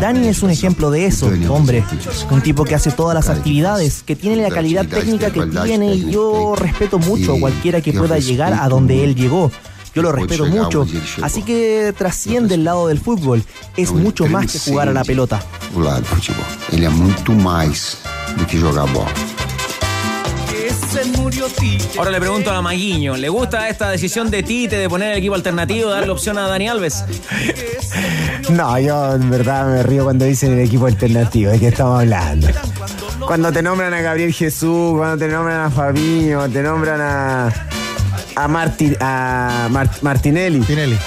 [0.01, 1.85] Dani es un ejemplo de eso, hombre.
[2.31, 6.11] Un tipo que hace todas las actividades, que tiene la calidad técnica que tiene y
[6.11, 9.51] yo respeto mucho a cualquiera que pueda llegar a donde él llegó.
[9.95, 10.87] Yo lo respeto mucho,
[11.23, 13.43] así que trasciende el lado del fútbol.
[13.77, 15.43] Es mucho más que jugar a la pelota.
[15.75, 16.45] O lado do futebol.
[16.73, 17.99] Ele é muito mais
[18.37, 19.11] do que jogar bola.
[21.97, 25.35] Ahora le pregunto a Maguiño, ¿le gusta esta decisión de Tite de poner el equipo
[25.35, 27.05] alternativo, darle opción a Dani Alves?
[28.51, 31.51] No, yo en verdad me río cuando dicen el equipo alternativo.
[31.51, 32.49] ¿De qué estamos hablando?
[33.27, 37.53] Cuando te nombran a Gabriel Jesús, cuando te nombran a Fabinho, te nombran a
[38.45, 40.65] a, Marti, a Mar- Martinelli.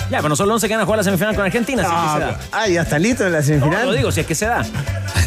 [0.10, 1.90] Ya, pero no son los 11 que van a jugar la semifinal con Argentina, si
[1.90, 2.40] es que se da.
[2.52, 3.86] Ah, ya está listo en la semifinal.
[3.86, 4.64] No, lo digo, si es que se da.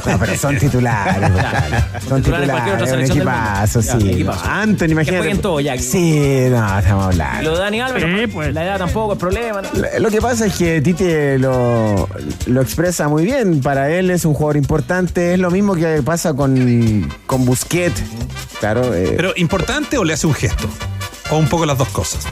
[0.07, 1.77] No, pero son titulares, pues, claro.
[2.09, 4.11] Son Titulares titulares, un equipazo, sí.
[4.11, 4.45] Equipazo.
[4.45, 5.19] Anthony, imagínate.
[5.19, 5.79] jueguen todo ya.
[5.79, 7.43] Sí, no, estamos hablando.
[7.51, 9.63] Lo de Dani Alves, la edad tampoco es problema.
[9.63, 9.69] ¿no?
[9.73, 12.09] Lo- Lo que pasa es que Tite lo,
[12.47, 13.61] lo expresa muy bien.
[13.63, 15.35] Para él es un jugador importante.
[15.35, 18.03] Es lo mismo que pasa con, con Busquets.
[18.61, 18.95] Claro.
[18.95, 20.69] eh, Pero importante o le hace un gesto?
[21.31, 22.25] O un poco las dos cosas.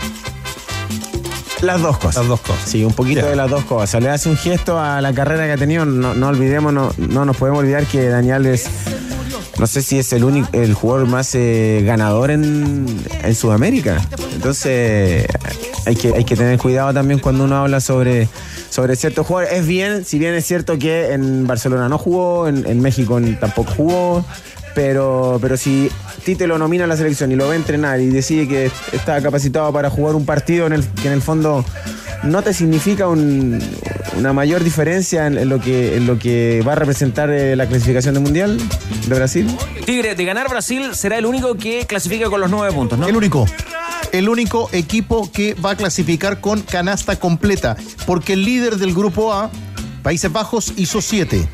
[1.60, 2.16] Las dos cosas.
[2.16, 2.68] Las dos cosas.
[2.68, 4.02] Sí, un poquito de las dos cosas.
[4.02, 5.84] Le hace un gesto a la carrera que ha tenido.
[5.84, 8.66] No, no olvidemos, no, no nos podemos olvidar que Daniel es.
[9.58, 12.86] No sé si es el único, el jugador más eh, ganador en,
[13.22, 14.00] en Sudamérica.
[14.34, 15.26] Entonces
[15.86, 18.28] hay que, hay que tener cuidado también cuando uno habla sobre,
[18.70, 19.56] sobre ciertos jugadores.
[19.60, 23.72] Es bien, si bien es cierto que en Barcelona no jugó, en, en México tampoco
[23.76, 24.24] jugó,
[24.74, 25.90] pero, pero si
[26.24, 29.20] Tite lo nomina a la selección y lo va a entrenar y decide que está
[29.22, 31.64] capacitado para jugar un partido en el, que en el fondo
[32.22, 33.60] no te significa un-
[34.16, 37.66] una mayor diferencia en, en lo que, en lo que va a representar eh, la
[37.66, 38.58] clasificación del Mundial
[39.08, 39.48] de Brasil.
[39.86, 43.08] Tigre, de ganar Brasil será el único que clasifica con los nueve puntos, ¿no?
[43.08, 43.46] El único.
[44.12, 47.76] El único equipo que va a clasificar con canasta completa.
[48.06, 49.50] Porque el líder del grupo A,
[50.02, 51.48] Países Bajos, hizo 7.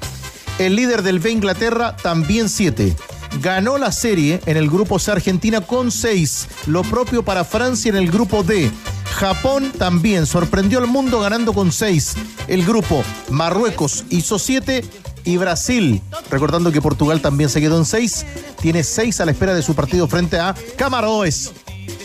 [0.59, 2.97] El líder del B, Inglaterra, también 7.
[3.41, 6.49] Ganó la serie en el grupo C Argentina con 6.
[6.67, 8.71] Lo propio para Francia en el grupo D.
[9.15, 12.15] Japón también sorprendió al mundo ganando con 6.
[12.49, 14.85] El grupo Marruecos hizo 7
[15.25, 18.25] y Brasil, recordando que Portugal también se quedó en 6,
[18.63, 21.53] tiene 6 a la espera de su partido frente a Camaroes.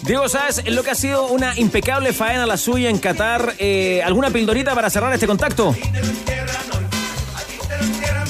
[0.02, 4.30] Diego Sáez, lo que ha sido una impecable faena la suya en Qatar, eh, ¿alguna
[4.30, 5.74] pildorita para cerrar este contacto?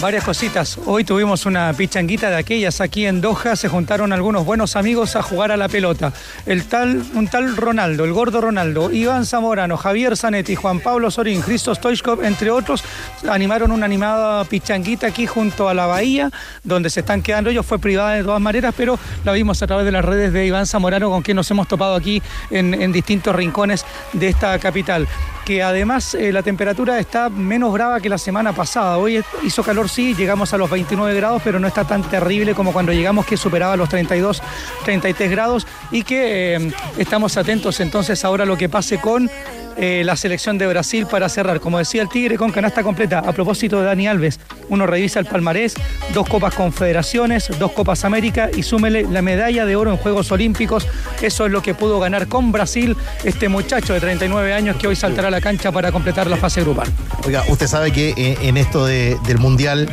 [0.03, 0.77] Varias cositas.
[0.85, 3.55] Hoy tuvimos una pichanguita de aquellas aquí en Doha.
[3.55, 6.11] Se juntaron algunos buenos amigos a jugar a la pelota.
[6.45, 11.41] El tal, un tal Ronaldo, el gordo Ronaldo, Iván Zamorano, Javier Zanetti, Juan Pablo Sorín,
[11.41, 12.83] Christos Stoichkov, entre otros,
[13.29, 16.29] animaron una animada pichanguita aquí junto a la bahía,
[16.65, 17.65] donde se están quedando ellos.
[17.65, 20.67] Fue privada de todas maneras, pero la vimos a través de las redes de Iván
[20.67, 25.07] Zamorano, con quien nos hemos topado aquí en, en distintos rincones de esta capital.
[25.45, 28.97] Que además eh, la temperatura está menos brava que la semana pasada.
[28.97, 32.71] Hoy hizo calor, sí, llegamos a los 29 grados, pero no está tan terrible como
[32.71, 34.41] cuando llegamos, que superaba los 32,
[34.85, 35.67] 33 grados.
[35.91, 39.29] Y que eh, estamos atentos entonces ahora a lo que pase con
[39.75, 41.59] eh, la selección de Brasil para cerrar.
[41.59, 43.19] Como decía el Tigre, con canasta completa.
[43.19, 44.39] A propósito de Dani Alves,
[44.73, 45.75] uno revisa el palmarés,
[46.13, 50.87] dos Copas Confederaciones, dos Copas América y súmele la medalla de oro en Juegos Olímpicos.
[51.21, 54.95] Eso es lo que pudo ganar con Brasil este muchacho de 39 años que hoy
[54.95, 56.87] saltará a la cancha para completar la fase grupal.
[57.25, 59.89] Oiga, usted sabe que eh, en esto de- del Mundial,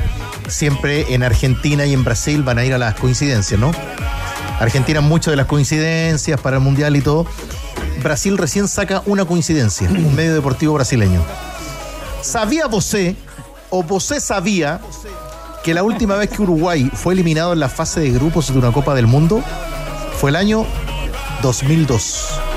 [0.48, 3.70] siempre en Argentina y en Brasil van a ir a las coincidencias, ¿no?
[4.58, 7.26] Argentina mucho de las coincidencias para el Mundial y todo.
[8.02, 11.22] Brasil recién saca una coincidencia, un medio deportivo brasileño.
[12.22, 13.16] ¿Sabía Bosé,
[13.70, 14.80] o Bosé sabía,
[15.64, 18.72] que la última vez que Uruguay fue eliminado en la fase de grupos de una
[18.72, 19.42] Copa del Mundo
[20.18, 20.66] fue el año
[21.42, 22.49] 2002?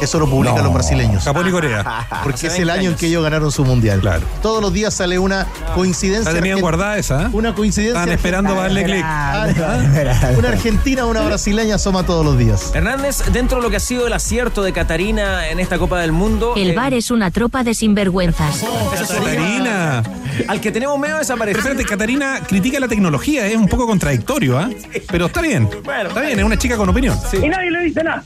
[0.00, 1.24] Eso lo publican los brasileños.
[1.24, 2.06] Japón y Corea.
[2.22, 4.00] Porque es el 20 año en que ellos ganaron su mundial.
[4.00, 4.26] Claro.
[4.42, 6.32] Todos los días sale una coincidencia.
[6.32, 7.28] La tenían guardada esa, ¿eh?
[7.32, 8.00] Una coincidencia.
[8.00, 9.02] Estaban esperando para darle clic.
[9.04, 9.48] Ah,
[10.38, 12.72] Una argentina o una brasileña asoma todos los días.
[12.74, 16.12] Hernández, dentro de lo que ha sido el acierto de Catarina en esta Copa del
[16.12, 16.54] Mundo.
[16.56, 18.64] El eh, bar es una tropa de sinvergüenzas.
[19.08, 20.02] Catarina.
[20.46, 21.60] Al que tenemos medio Pero desaparecido.
[21.60, 24.70] espérate, Catarina critica la tecnología, es un poco contradictorio, ¿ah?
[25.10, 25.68] Pero está bien.
[25.84, 27.18] Bueno, está bien, es una chica con opinión.
[27.32, 28.22] Y nadie le dice nada.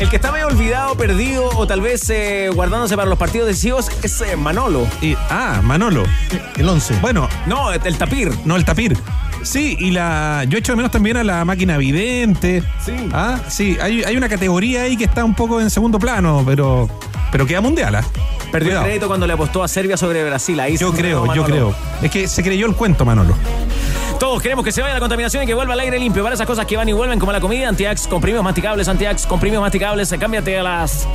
[0.00, 3.88] El que está medio olvidado, perdido o tal vez eh, guardándose para los partidos decisivos
[4.02, 4.86] es eh, Manolo.
[5.02, 6.04] Y- ah, Manolo.
[6.56, 6.94] El 11.
[7.02, 8.32] Bueno, No, el tapir.
[8.46, 8.96] no el tapir.
[9.42, 10.44] Sí, y la.
[10.48, 12.62] Yo echo de menos también a la máquina vidente.
[12.84, 12.92] Sí.
[13.12, 16.88] Ah, sí, hay, hay una categoría ahí que está un poco en segundo plano, pero.
[17.32, 18.04] Pero queda mundial, ¿ah?
[18.50, 18.84] Perdió Cuidado.
[18.84, 20.58] el crédito cuando le apostó a Serbia sobre Brasil.
[20.60, 21.74] Ahí Yo creo, enredó yo Manolo.
[21.74, 21.74] creo.
[22.02, 23.34] Es que se creyó el cuento, Manolo.
[24.20, 26.22] Todos queremos que se vaya la contaminación y que vuelva al aire limpio.
[26.22, 29.62] Para esas cosas que van y vuelven, como la comida, Antiax, comprimidos masticables, Antiax, comprimidos
[29.62, 30.14] masticables.
[30.20, 31.06] Cámbiate a las.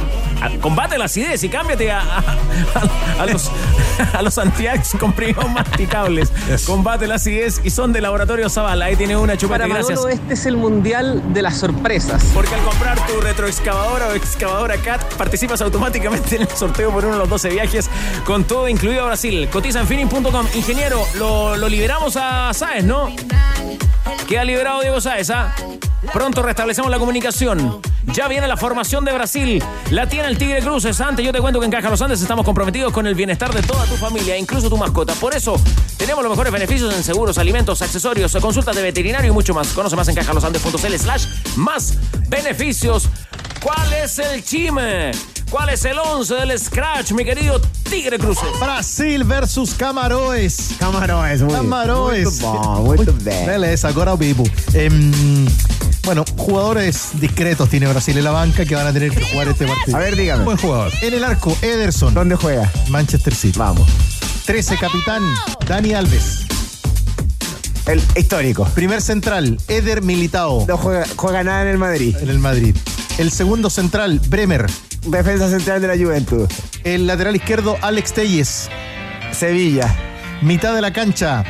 [0.42, 3.52] a- combate la acidez y cámbiate a, a- a los,
[4.14, 6.32] a los Antiax comprimidos masticables.
[6.66, 8.86] Combate la acidez y son de Laboratorio Zavala.
[8.86, 10.00] Ahí tiene una chupete, Para gracias.
[10.00, 12.24] Manolo este es el mundial de las sorpresas.
[12.34, 17.14] Porque al comprar tu retroexcavadora o excavadora CAT, participas automáticamente en el sorteo por uno
[17.14, 17.88] de los 12 viajes
[18.26, 19.48] con todo incluido a Brasil.
[19.52, 20.48] Cotiza en finning.com.
[20.56, 22.95] Ingeniero, lo, lo liberamos a Sáez, ¿no?
[24.28, 25.54] Queda liberado Diego Sáez, ¿ah?
[26.14, 27.82] Pronto restablecemos la comunicación.
[28.14, 29.64] Ya viene la formación de Brasil.
[29.92, 31.00] La tiene el Tigre Cruces.
[31.02, 33.62] Antes yo te cuento que en Caja Los Andes estamos comprometidos con el bienestar de
[33.62, 35.14] toda tu familia, incluso tu mascota.
[35.14, 35.60] Por eso
[35.98, 39.70] tenemos los mejores beneficios en seguros, alimentos, accesorios, consultas de veterinario y mucho más.
[39.70, 41.98] Conoce más en cajalosandes.cl slash más
[42.30, 43.10] beneficios.
[43.62, 45.12] ¿Cuál es el chime?
[45.50, 48.44] ¿Cuál es el 11 del Scratch, mi querido Tigre Cruces?
[48.60, 50.72] Brasil versus Camaroes.
[50.80, 52.42] Camarões, muy Camaroes.
[52.42, 53.46] Muito bom, muito bem.
[53.46, 54.44] Beleza, agora o vivo.
[54.74, 55.46] Em,
[56.04, 59.66] bueno, jugadores discretos tiene Brasil en la banca que van a tener que jugar este
[59.68, 59.96] partido.
[59.96, 60.44] A ver, dígame.
[60.44, 60.92] Buen jugador.
[61.02, 62.72] En el arco, Ederson, ¿Dónde juega?
[62.90, 63.58] Manchester City.
[63.58, 63.88] Vamos.
[64.46, 65.24] 13, capitán,
[65.68, 66.40] Dani Alves.
[67.86, 68.66] El histórico.
[68.74, 72.16] Primer central, Eder Militao, No juega, juega nada en el Madrid.
[72.20, 72.76] en el Madrid.
[73.20, 74.66] El segundo central, Bremer.
[75.06, 76.48] Defensa central de la Juventud.
[76.84, 78.70] El lateral izquierdo, Alex Telles.
[79.32, 79.94] Sevilla.
[80.42, 81.44] Mitad de la cancha,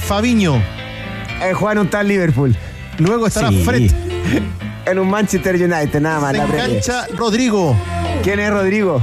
[0.00, 0.56] Fabiño.
[1.42, 2.56] Eh, juega en un tal Liverpool.
[2.98, 3.62] Luego estará Sí.
[3.64, 3.90] Fred.
[4.86, 6.32] En un Manchester United, nada más.
[6.32, 7.76] Se la engancha Rodrigo
[8.22, 9.02] ¿Quién es Rodrigo?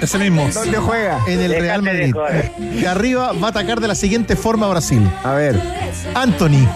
[0.00, 0.46] Ese mismo.
[0.52, 1.18] ¿Dónde juega?
[1.26, 2.14] en el Real Madrid.
[2.60, 5.02] Y arriba va a atacar de la siguiente forma Brasil.
[5.24, 5.58] A ver.
[6.14, 6.68] Anthony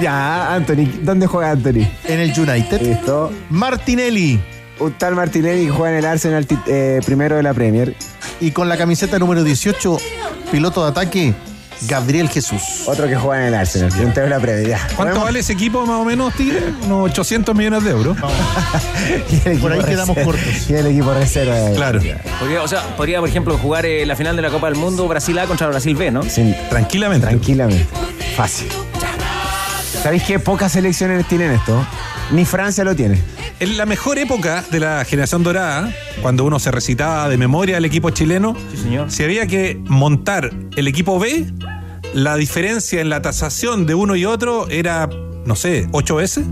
[0.00, 0.86] Ya, Anthony.
[1.02, 1.86] ¿Dónde juega Anthony?
[2.04, 2.80] en el United.
[2.80, 3.32] Listo.
[3.50, 4.40] Martinelli
[4.78, 7.94] Un tal Martinelli que juega en el Arsenal eh, primero de la Premier.
[8.40, 9.96] y con la camiseta número 18,
[10.52, 11.34] piloto de ataque,
[11.88, 12.60] Gabriel Jesús.
[12.86, 13.90] Otro que juega en el Arsenal.
[13.90, 14.68] Puntero de la Premier.
[14.68, 14.78] Ya.
[14.96, 16.62] ¿Cuánto Podemos- vale ese equipo más o menos, Tigre?
[16.84, 18.16] Unos 800 millones de euros.
[19.46, 20.68] Y Por ahí quedamos cortos.
[20.68, 21.54] Y el equipo reserva.
[21.54, 22.00] de- Claro.
[22.40, 25.06] Podría, o sea, podría, por ejemplo, jugar eh, la final de la Copa del Mundo
[25.08, 26.22] Brasil A contra Brasil B, ¿no?
[26.24, 27.26] Sin- Tranquilamente.
[27.28, 27.86] Tranquilamente.
[28.36, 28.68] Fácil.
[30.02, 31.86] ¿Sabéis qué pocas selecciones tienen esto?
[32.32, 33.20] Ni Francia lo tiene.
[33.60, 37.84] En la mejor época de la generación dorada, cuando uno se recitaba de memoria el
[37.84, 39.10] equipo chileno, Sí, señor.
[39.10, 41.46] si había que montar el equipo B,
[42.14, 45.08] la diferencia en la tasación de uno y otro era,
[45.44, 46.44] no sé, ocho veces.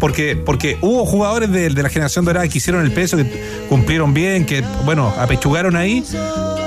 [0.00, 3.24] Porque, porque hubo jugadores de, de la generación dorada que hicieron el peso, que
[3.68, 6.04] cumplieron bien, que, bueno, apechugaron ahí,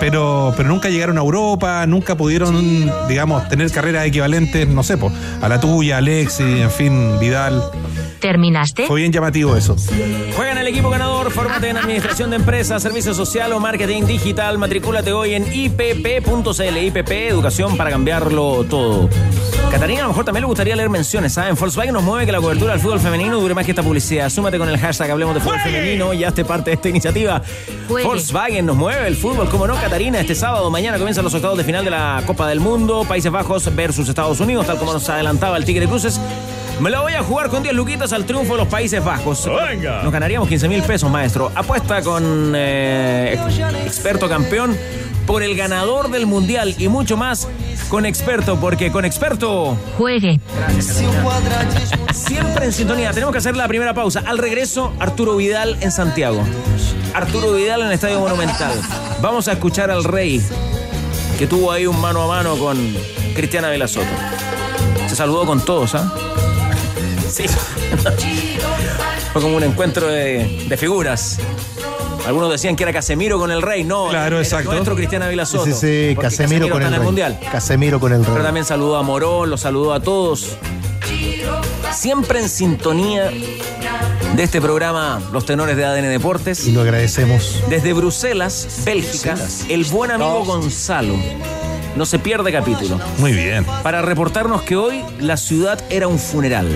[0.01, 5.11] pero, pero nunca llegaron a Europa, nunca pudieron, digamos, tener carreras equivalentes, no sé, po,
[5.41, 7.61] a la tuya, Alexi, en fin, Vidal.
[8.21, 8.85] ¿Terminaste?
[8.85, 9.75] Fue bien llamativo eso.
[10.35, 14.59] Juega en el equipo ganador, fórmate en administración de empresas, servicio social o marketing digital.
[14.59, 16.77] Matricúlate hoy en ipp.cl.
[16.77, 19.09] IPP, educación para cambiarlo todo.
[19.71, 21.33] Catarina, a lo mejor también le gustaría leer menciones.
[21.33, 21.49] ¿sabes?
[21.49, 24.29] En Volkswagen nos mueve que la cobertura del fútbol femenino dure más que esta publicidad.
[24.29, 27.41] Súmate con el hashtag Hablemos de Fútbol Femenino y hazte parte de esta iniciativa.
[27.87, 28.07] Juegue.
[28.07, 30.19] Volkswagen nos mueve el fútbol, como no, Catarina.
[30.19, 33.03] Este sábado, mañana comienzan los octavos de final de la Copa del Mundo.
[33.07, 36.19] Países Bajos versus Estados Unidos, tal como nos adelantaba el Tigre Cruces.
[36.81, 39.45] Me la voy a jugar con 10 luquitas al triunfo de los Países Bajos.
[39.45, 40.01] Venga.
[40.01, 41.51] Nos ganaríamos 15 mil pesos, maestro.
[41.53, 43.39] Apuesta con eh,
[43.85, 44.75] experto campeón
[45.27, 47.47] por el ganador del mundial y mucho más
[47.87, 50.39] con experto, porque con experto Juegue.
[52.15, 53.11] siempre en sintonía.
[53.11, 54.23] Tenemos que hacer la primera pausa.
[54.25, 56.41] Al regreso, Arturo Vidal en Santiago.
[57.13, 58.73] Arturo Vidal en el Estadio Monumental.
[59.21, 60.41] Vamos a escuchar al Rey,
[61.37, 62.75] que tuvo ahí un mano a mano con
[63.35, 64.07] Cristiana Velasoto.
[65.07, 66.30] Se saludó con todos, ¿ah?
[67.31, 67.45] Sí.
[69.33, 71.37] Fue como un encuentro de, de figuras.
[72.27, 73.83] Algunos decían que era Casemiro con el Rey.
[73.83, 74.71] No, Claro, era exacto.
[74.71, 75.65] nuestro Cristiana Velasoto.
[75.65, 77.05] Sí, sí, sí, porque Casemiro con está el en el rey.
[77.05, 77.39] Mundial.
[77.51, 78.43] Casemiro con el Pero rey.
[78.43, 80.57] también saludó a Morón, los saludó a todos.
[81.93, 83.31] Siempre en sintonía
[84.35, 86.65] de este programa Los Tenores de ADN Deportes.
[86.67, 87.63] Y lo agradecemos.
[87.69, 89.35] Desde Bruselas, Bélgica,
[89.69, 91.15] el buen amigo Gonzalo.
[91.95, 92.99] No se pierde capítulo.
[93.17, 93.65] Muy bien.
[93.83, 96.67] Para reportarnos que hoy la ciudad era un funeral.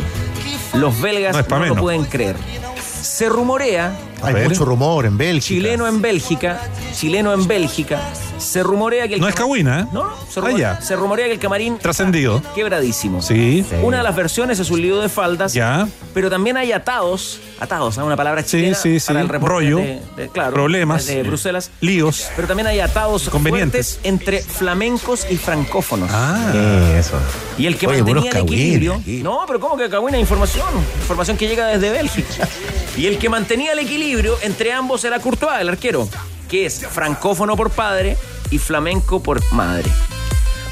[0.76, 2.36] Los belgas No lo pueden creer.
[2.82, 4.50] Se rumorea Hay ver.
[4.50, 5.48] mucho rumor en Bélgica.
[5.48, 6.60] chileno en Bélgica,
[6.96, 8.00] chileno en Bélgica,
[8.38, 9.86] se rumorea que el No es Cagüina, ¿eh?
[9.92, 10.82] No, no, se Ah, ya.
[10.82, 12.42] se rumorea que el camarín Trascendido.
[12.54, 13.22] quebradísimo.
[13.22, 13.66] Sí.
[13.84, 15.88] Una de las versiones es un lío de faldas, Ya.
[16.14, 19.08] pero también hay atados, atados, una palabra Sí, chilena sí, sí.
[19.08, 19.78] para el reporte Rollo.
[19.78, 21.06] de- de- claro, Problemas.
[21.06, 21.72] de Bruselas.
[21.82, 22.28] Líos.
[22.36, 23.96] Pero también hay atados Convenientes.
[24.00, 26.10] fuertes entre flamencos y francófonos.
[26.14, 26.52] Ah.
[26.98, 27.16] Eso.
[27.58, 28.94] Y el que Oye, mantenía puros el equilibrio.
[28.96, 29.24] aquí.
[29.24, 30.18] No, pero ¿cómo que cagüina?
[30.20, 30.68] Información.
[31.02, 32.48] Información que llega desde Bélgica.
[32.98, 36.08] Y el que mantenía el equilibrio entre ambos era Courtois, el arquero,
[36.50, 38.18] que es francófono por padre
[38.52, 39.90] y flamenco por madre.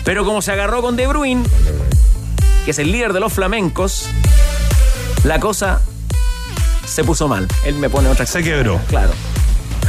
[0.05, 1.43] Pero como se agarró con De Bruyne,
[2.65, 4.09] que es el líder de los flamencos,
[5.23, 5.81] la cosa
[6.85, 7.47] se puso mal.
[7.65, 8.79] Él me pone otra Se quebró.
[8.87, 9.11] Claro.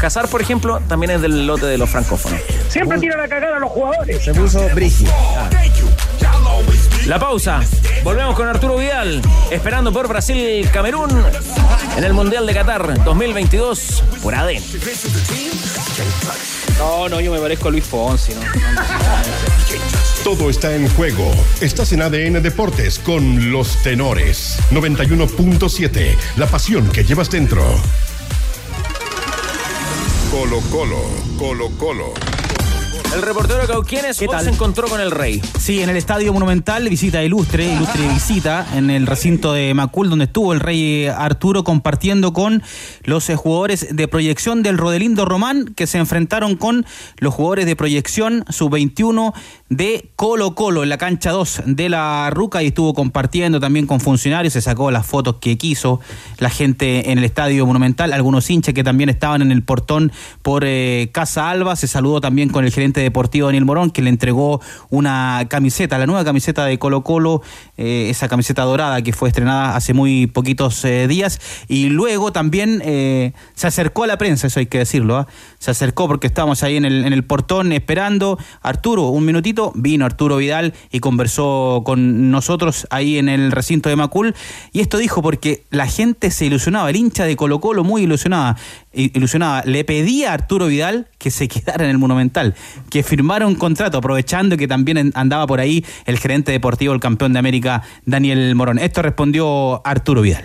[0.02, 2.40] Hazard, por ejemplo, también es del lote de los francófonos.
[2.68, 4.22] Siempre tira la cagada a los jugadores.
[4.22, 5.12] Se puso brígido.
[7.06, 7.60] La pausa.
[8.02, 11.10] Volvemos con Arturo Vidal, esperando por Brasil-Camerún
[11.96, 14.62] en el Mundial de Qatar 2022 por ADN.
[16.78, 18.40] No, no, yo me parezco a Luis Fonsi, ¿no?
[20.24, 21.30] Todo está en juego.
[21.60, 24.58] Estás en ADN Deportes con los tenores.
[24.70, 26.16] 91.7.
[26.36, 27.62] La pasión que llevas dentro.
[30.30, 31.02] Colo Colo,
[31.38, 32.43] Colo Colo.
[33.14, 35.40] El reportero Cauquienes hoy se encontró con el rey.
[35.60, 40.24] Sí, en el Estadio Monumental, visita ilustre, ilustre visita en el recinto de Macul, donde
[40.24, 42.64] estuvo el rey Arturo compartiendo con
[43.04, 46.86] los eh, jugadores de proyección del Rodelindo Román, que se enfrentaron con
[47.18, 49.32] los jugadores de proyección sub-21
[49.68, 54.00] de Colo Colo en la cancha 2 de la Ruca y estuvo compartiendo también con
[54.00, 56.00] funcionarios, se sacó las fotos que quiso
[56.38, 60.10] la gente en el Estadio Monumental, algunos hinchas que también estaban en el portón
[60.42, 64.10] por eh, Casa Alba, se saludó también con el gerente deportivo Daniel Morón, que le
[64.10, 67.42] entregó una camiseta, la nueva camiseta de Colo Colo,
[67.76, 72.82] eh, esa camiseta dorada que fue estrenada hace muy poquitos eh, días, y luego también
[72.84, 75.26] eh, se acercó a la prensa, eso hay que decirlo, ¿ah?
[75.58, 80.74] se acercó porque estábamos ahí en el, portón esperando, Arturo, un minutito, vino Arturo Vidal
[80.90, 84.34] y conversó con nosotros ahí en el recinto de Macul,
[84.72, 88.56] y esto dijo porque la gente se ilusionaba, el hincha de Colo Colo muy ilusionada,
[88.92, 92.54] ilusionada, le pedía a Arturo Vidal que se quedara en el Monumental,
[92.94, 97.32] que firmara un contrato, aprovechando que también andaba por ahí el gerente deportivo, el campeón
[97.32, 98.78] de América, Daniel Morón.
[98.78, 100.44] Esto respondió Arturo Vidal.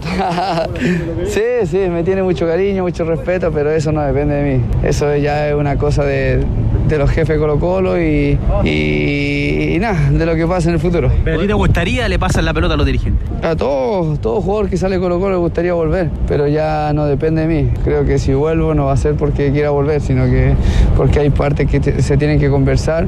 [1.26, 4.64] sí, sí, me tiene mucho cariño, mucho respeto, pero eso no depende de mí.
[4.82, 6.42] Eso ya es una cosa de,
[6.88, 10.80] de los jefes Colo Colo y, y, y nada, de lo que pasa en el
[10.80, 11.10] futuro.
[11.24, 13.28] ¿Pero a ti te gustaría le pasan la pelota a los dirigentes?
[13.42, 17.46] A todo, todo jugador que sale Colo Colo le gustaría volver, pero ya no depende
[17.46, 17.70] de mí.
[17.84, 20.54] Creo que si vuelvo no va a ser porque quiera volver, sino que
[20.96, 23.06] porque hay partes que te- se tienen que conversar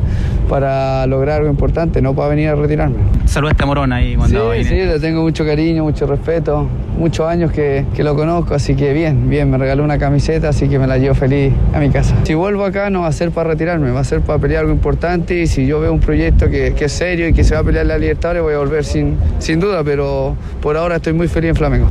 [0.48, 2.96] para lograr algo importante, no para venir a retirarme.
[3.26, 7.52] Saludaste a Morón ahí cuando Sí, sí, le tengo mucho cariño, mucho respeto, muchos años
[7.52, 10.86] que, que lo conozco, así que bien, bien, me regaló una camiseta, así que me
[10.86, 12.16] la llevo feliz a mi casa.
[12.24, 14.72] Si vuelvo acá no va a ser para retirarme, va a ser para pelear algo
[14.72, 17.60] importante y si yo veo un proyecto que, que es serio y que se va
[17.60, 21.28] a pelear la Libertadores voy a volver sin, sin duda, pero por ahora estoy muy
[21.28, 21.88] feliz en Flamengo.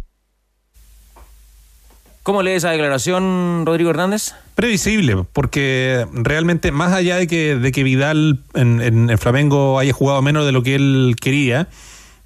[2.23, 4.35] ¿Cómo lee esa declaración, Rodrigo Hernández?
[4.53, 10.21] Previsible, porque realmente, más allá de que, de que Vidal en, en Flamengo haya jugado
[10.21, 11.67] menos de lo que él quería,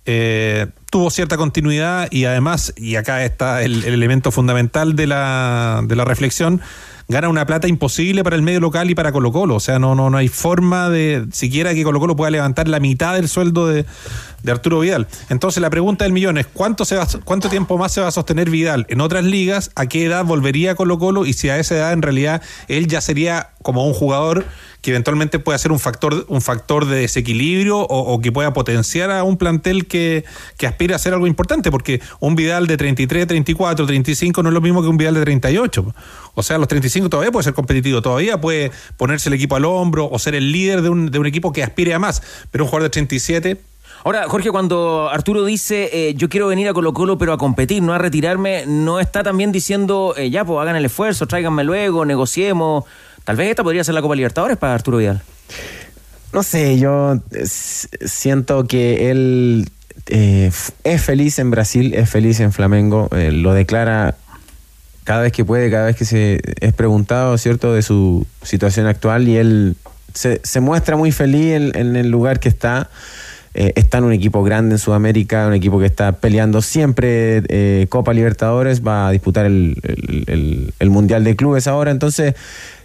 [0.05, 5.81] eh, tuvo cierta continuidad y además, y acá está el, el elemento fundamental de la,
[5.83, 6.61] de la reflexión,
[7.07, 9.55] gana una plata imposible para el medio local y para Colo Colo.
[9.55, 12.79] O sea, no, no, no hay forma de siquiera que Colo Colo pueda levantar la
[12.79, 13.85] mitad del sueldo de,
[14.47, 15.07] Arturo Vidal.
[15.29, 18.11] Entonces la pregunta del millón es ¿cuánto, se va, ¿cuánto tiempo más se va a
[18.11, 19.71] sostener Vidal en otras ligas?
[19.75, 21.25] ¿A qué edad volvería Colo Colo?
[21.25, 24.45] Y si a esa edad en realidad él ya sería como un jugador
[24.85, 29.23] que eventualmente pueda ser un factor, un factor de desequilibrio o, que pueda potenciar a
[29.23, 30.23] un plantel que,
[30.57, 34.53] que aspire a hacer algo importante, porque un Vidal de 33, 34, 35 no es
[34.53, 35.95] lo mismo que un Vidal de 38.
[36.35, 40.09] O sea, los 35 todavía puede ser competitivo, todavía puede ponerse el equipo al hombro
[40.11, 42.69] o ser el líder de un, de un equipo que aspire a más, pero un
[42.69, 43.61] jugador de 37
[44.03, 47.81] Ahora, Jorge, cuando Arturo dice eh, yo quiero venir a Colo Colo pero a competir,
[47.81, 52.05] no a retirarme, no está también diciendo eh, ya, pues hagan el esfuerzo, tráiganme luego,
[52.05, 52.83] negociemos.
[53.23, 55.23] Tal vez esta podría ser la Copa Libertadores para Arturo Vidal.
[56.33, 59.69] No sé, yo eh, siento que él
[60.07, 60.51] eh,
[60.83, 64.15] es feliz en Brasil, es feliz en Flamengo, eh, lo declara
[65.05, 69.27] cada vez que puede, cada vez que se es preguntado, ¿cierto?, de su situación actual
[69.29, 69.75] y él
[70.13, 72.89] se, se muestra muy feliz en, en el lugar que está.
[73.53, 77.85] eh, está en un equipo grande en Sudamérica, un equipo que está peleando siempre eh,
[77.87, 79.77] Copa Libertadores, va a disputar el,
[80.79, 82.33] el- Mundial de Clubes ahora, entonces...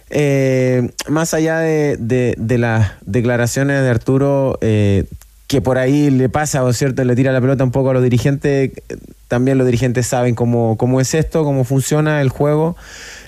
[0.09, 5.05] eh, más allá de, de- de las declaraciones de Arturo, eh,
[5.47, 8.03] que por ahí le pasa, o cierto, le tira la pelota un poco a los
[8.03, 8.71] dirigentes,
[9.31, 12.75] también los dirigentes saben cómo, cómo es esto, cómo funciona el juego.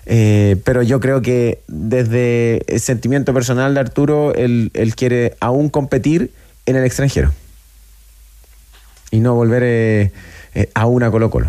[0.05, 5.69] Eh, pero yo creo que desde el sentimiento personal de Arturo, él, él quiere aún
[5.69, 6.31] competir
[6.65, 7.31] en el extranjero
[9.11, 10.11] y no volver eh,
[10.55, 11.47] eh, aún a Colo Colo.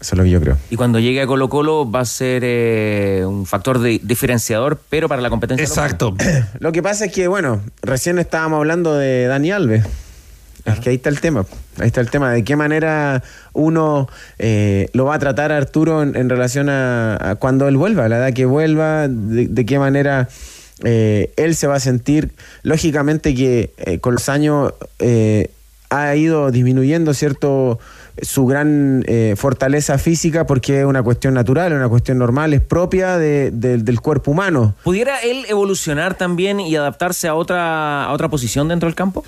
[0.00, 0.56] Eso es lo que yo creo.
[0.70, 5.08] Y cuando llegue a Colo Colo va a ser eh, un factor de- diferenciador, pero
[5.08, 5.64] para la competencia.
[5.64, 6.14] Exacto.
[6.60, 9.84] Lo que pasa es que, bueno, recién estábamos hablando de Dani Alves.
[10.64, 11.44] Es que ahí está el tema.
[11.78, 12.32] Ahí está el tema.
[12.32, 13.22] De qué manera
[13.52, 14.08] uno
[14.38, 18.46] eh, lo va a tratar Arturo en, relación a, cuando él vuelva, la edad que
[18.46, 20.28] vuelva, de, qué manera
[20.84, 22.30] eh, él se va a sentir.
[22.62, 24.72] Lógicamente que eh, con los años
[25.90, 27.78] ha ido disminuyendo, ¿cierto?
[28.22, 33.18] su gran eh, fortaleza física porque es una cuestión natural, una cuestión normal, es propia
[33.18, 34.74] de- del cuerpo humano.
[34.84, 39.22] ¿Pudiera él evolucionar también y adaptarse a otra, a otra posición dentro del campo?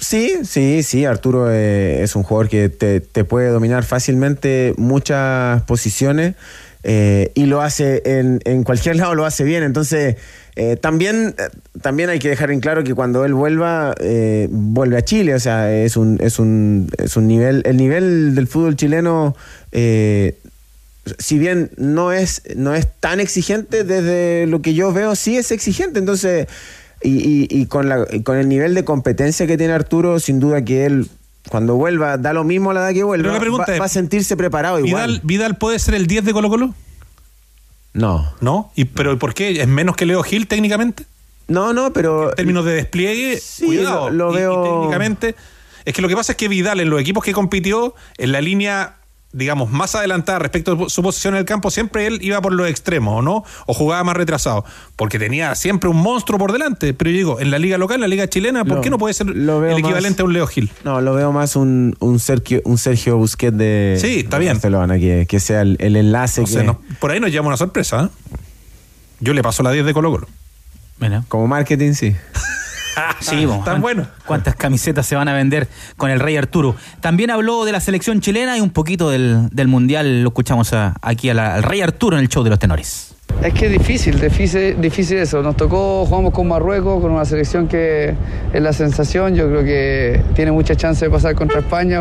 [0.00, 6.34] Sí, sí, sí, Arturo eh, es un jugador que te, puede dominar fácilmente muchas posiciones
[6.84, 9.64] eh, y lo hace en, en cualquier lado, lo hace bien.
[9.64, 10.16] Entonces,
[10.54, 11.48] eh, también, eh,
[11.82, 13.94] también hay que dejar en claro que cuando él vuelva,
[14.50, 18.46] vuelve a Chile, o sea, es un, es un, es un nivel, el nivel del
[18.46, 19.36] fútbol chileno...
[21.18, 25.50] si bien no es, no es tan exigente, desde lo que yo veo sí es
[25.50, 25.98] exigente.
[25.98, 26.46] Entonces,
[27.02, 30.40] y, y- y con, la, y con el nivel de competencia que tiene Arturo, sin
[30.40, 31.08] duda que él,
[31.48, 33.80] cuando vuelva, da lo mismo a la edad que vuelva, Pero la pregunta va, es,
[33.80, 35.06] va a sentirse preparado igual.
[35.08, 36.74] ¿Vidal, ¿Vidal puede ser el 10 de Colo Colo?
[37.94, 38.30] No.
[38.40, 38.70] ¿No?
[38.74, 39.60] ¿Y, ¿Pero por qué?
[39.62, 41.04] ¿Es menos que Leo Gil técnicamente?
[41.48, 42.30] No, no, pero...
[42.30, 44.10] En términos de despliegue, cuidado.
[44.10, 45.34] lo- lo Y- y veo- técnicamente,
[45.84, 48.40] es que lo que pasa es que Vidal en los equipos que compitió, en la
[48.40, 48.96] línea
[49.38, 52.68] digamos, más adelantada respecto a su posición en el campo, siempre él iba por los
[52.68, 53.44] extremos, ¿o no?
[53.66, 54.64] O jugaba más retrasado,
[54.96, 56.92] porque tenía siempre un monstruo por delante.
[56.92, 58.98] Pero yo digo, en la liga local, en la liga chilena, ¿por Lo- qué no
[58.98, 60.70] puede ser lo veo el equivalente más- a un Leo Gil?
[60.84, 64.54] No, lo veo más un, un Sergio, un Sergio Busquets de, Sí, está de bien.
[64.54, 66.80] Barcelona, que, que sea el, el enlace No que, sé, no.
[67.00, 68.04] por ahí nos llama una sorpresa.
[68.04, 68.36] ¿eh?
[69.20, 70.28] Yo le paso la 10 de Colo Colo.
[71.28, 72.14] como marketing, sí.
[73.20, 73.62] Sí, bo.
[73.64, 74.06] Tan bueno.
[74.26, 76.76] ¿Cuántas camisetas se van a vender con el Rey Arturo?
[77.00, 80.22] También habló de la selección chilena y un poquito del, del Mundial.
[80.22, 83.07] Lo escuchamos a- aquí a la- al Rey Arturo en el show de los tenores.
[83.42, 85.42] Es que es difícil, difícil, difícil eso.
[85.42, 88.12] Nos tocó, jugamos con Marruecos, con una selección que
[88.52, 89.36] es la sensación.
[89.36, 92.00] Yo creo que tiene mucha chance de pasar contra España.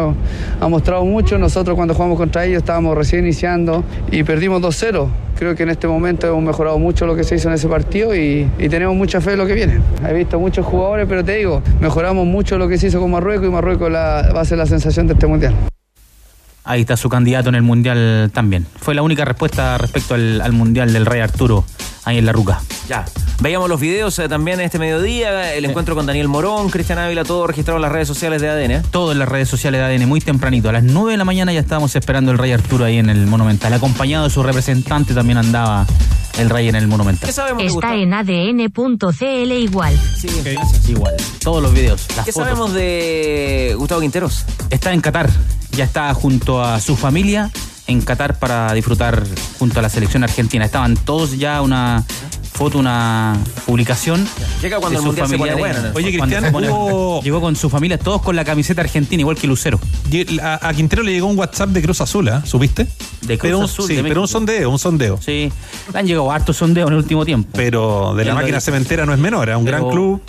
[0.59, 1.37] Ha mostrado mucho.
[1.37, 5.09] Nosotros cuando jugamos contra ellos estábamos recién iniciando y perdimos 2-0.
[5.37, 8.15] Creo que en este momento hemos mejorado mucho lo que se hizo en ese partido
[8.15, 9.79] y, tenemos mucha fe en lo que viene.
[10.09, 13.47] He visto muchos jugadores, pero te digo, mejoramos mucho lo que se hizo con Marruecos
[13.47, 15.53] y Marruecos la- va a ser la sensación de este mundial.
[16.67, 18.67] Ahí está su candidato en el Mundial también.
[18.79, 21.63] Fue la única respuesta respecto al, al Mundial del Rey Arturo,
[22.03, 22.61] ahí en la Ruca.
[22.87, 23.05] Ya.
[23.39, 27.45] Veíamos los videos eh, también este mediodía, el encuentro con Daniel Morón, Cristian Ávila, todo
[27.47, 28.71] registrado en las redes sociales de ADN.
[28.71, 28.81] ¿eh?
[28.91, 30.69] Todo en las redes sociales de ADN, muy tempranito.
[30.69, 33.27] A las 9 de la mañana ya estábamos esperando el Rey Arturo ahí en el
[33.27, 33.71] Monumental.
[33.73, 35.85] Acompañado de su representante también andaba
[36.39, 37.27] el Rey en el Monumental.
[37.27, 39.97] ¿Qué sabemos de Está en ADN.cl igual.
[40.17, 40.27] Sí.
[40.87, 42.47] Igual, todos los videos, las ¿Qué fotos.
[42.47, 44.45] sabemos de Gustavo Quinteros?
[44.69, 45.29] Está en Qatar,
[45.77, 47.51] ya está junto a su familia
[47.87, 49.23] en Qatar para disfrutar
[49.59, 50.65] junto a la selección argentina.
[50.65, 52.03] Estaban todos ya una
[52.51, 54.27] foto, una publicación.
[54.61, 55.81] Llega cuando de el mundial se pone familiares.
[55.83, 55.95] bueno, ¿no?
[55.95, 59.37] Oye, Cuando Cristian, se pone- llegó con su familia, todos con la camiseta argentina, igual
[59.37, 59.79] que Lucero.
[60.41, 62.41] A, a Quintero le llegó un WhatsApp de Cruz Azul, ¿ah?
[62.45, 62.87] ¿supiste?
[63.21, 65.19] De Cruz pero un, Azul, Sí, de pero un sondeo, un sondeo.
[65.23, 65.51] Sí,
[65.93, 67.49] le han llegado hartos sondeos en el último tiempo.
[67.53, 70.21] Pero de la máquina cementera no es menor, es un Pero gran club.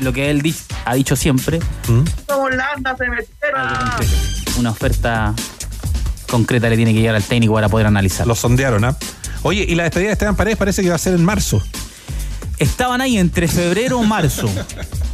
[0.00, 1.58] Lo que él di- ha dicho siempre,
[4.58, 5.34] una oferta
[6.28, 8.26] concreta le tiene que llegar al técnico para poder analizar.
[8.26, 8.96] Lo sondearon, ¿ah?
[9.42, 11.62] Oye, y la despedida de Esteban Paredes parece que va a ser en marzo.
[12.58, 14.50] Estaban ahí entre febrero y marzo.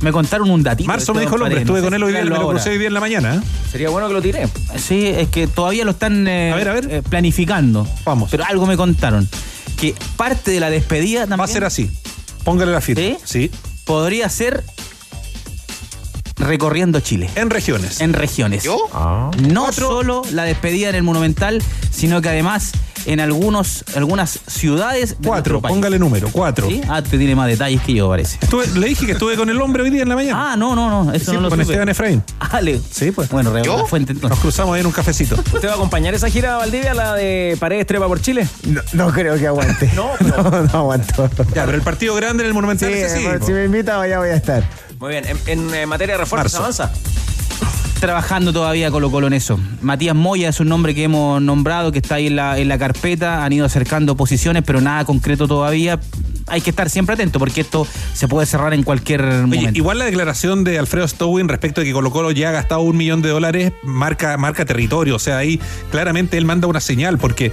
[0.00, 0.86] Me contaron un datito.
[0.86, 2.78] Marzo me dijo el hombre, estuve no con él hoy día, me lo crucé hoy
[2.78, 3.34] día en la mañana.
[3.36, 3.40] ¿eh?
[3.70, 4.48] Sería bueno que lo tiré.
[4.78, 6.86] Sí, es que todavía lo están eh, A ver, a ver.
[6.90, 7.86] eh, planificando.
[8.04, 8.30] Vamos.
[8.30, 9.28] Pero algo me contaron.
[9.76, 11.90] Que parte de la despedida también Va a ser así.
[12.44, 13.02] Póngale la firma.
[13.02, 13.16] ¿Sí?
[13.24, 13.50] Sí.
[13.92, 14.64] Podría ser
[16.36, 17.30] recorriendo Chile.
[17.34, 18.00] En regiones.
[18.00, 18.64] En regiones.
[19.48, 22.72] No solo la despedida en el Monumental, sino que además
[23.04, 25.20] en algunos, algunas ciudades.
[25.20, 25.74] de Cuatro, país.
[25.74, 26.68] póngale número, cuatro.
[26.68, 26.80] ¿Sí?
[26.88, 28.38] Ah, te tiene más detalles que yo, parece.
[28.40, 30.52] Estuve- le dije que estuve con el hombre hoy día en la mañana.
[30.52, 31.12] Ah, no, no, no.
[31.12, 31.72] Eso Sí, no lo con supe.
[31.72, 32.22] Esteban Efraín.
[32.38, 33.28] Ah, le- Sí, pues.
[33.28, 34.30] Bueno, la fuente entonces.
[34.30, 35.34] Nos cruzamos ahí en un cafecito.
[35.52, 38.46] ¿Usted va a acompañar esa gira a Valdivia, la de Paredes Trepa por Chile?
[38.68, 39.90] No, no creo que aguante.
[39.96, 41.28] No, no, no aguanto.
[41.54, 42.98] Ya, pero el partido grande en el Monumental sí.
[42.98, 43.44] eh, po.
[43.46, 44.62] si me invita, ya voy a estar.
[45.02, 45.24] Muy bien.
[45.26, 46.84] En, en, eh, materia de refuerzos, Marzo.
[46.84, 47.12] ¿avanza?
[47.98, 49.60] trabajando todavía Colo Colo en eso.
[49.80, 52.76] Matías Moya es un nombre que hemos nombrado, que está ahí en la, en la
[52.76, 56.00] carpeta, han ido acercando posiciones, pero nada concreto todavía.
[56.48, 59.78] Hay que estar siempre atento porque esto se puede cerrar en cualquier Oye, momento.
[59.78, 62.96] igual la declaración de Alfredo Stowin respecto de que Colo Colo ya ha gastado un
[62.96, 65.14] millón de dólares marca, marca territorio.
[65.14, 65.60] O sea, ahí
[65.92, 67.52] claramente él manda una señal porque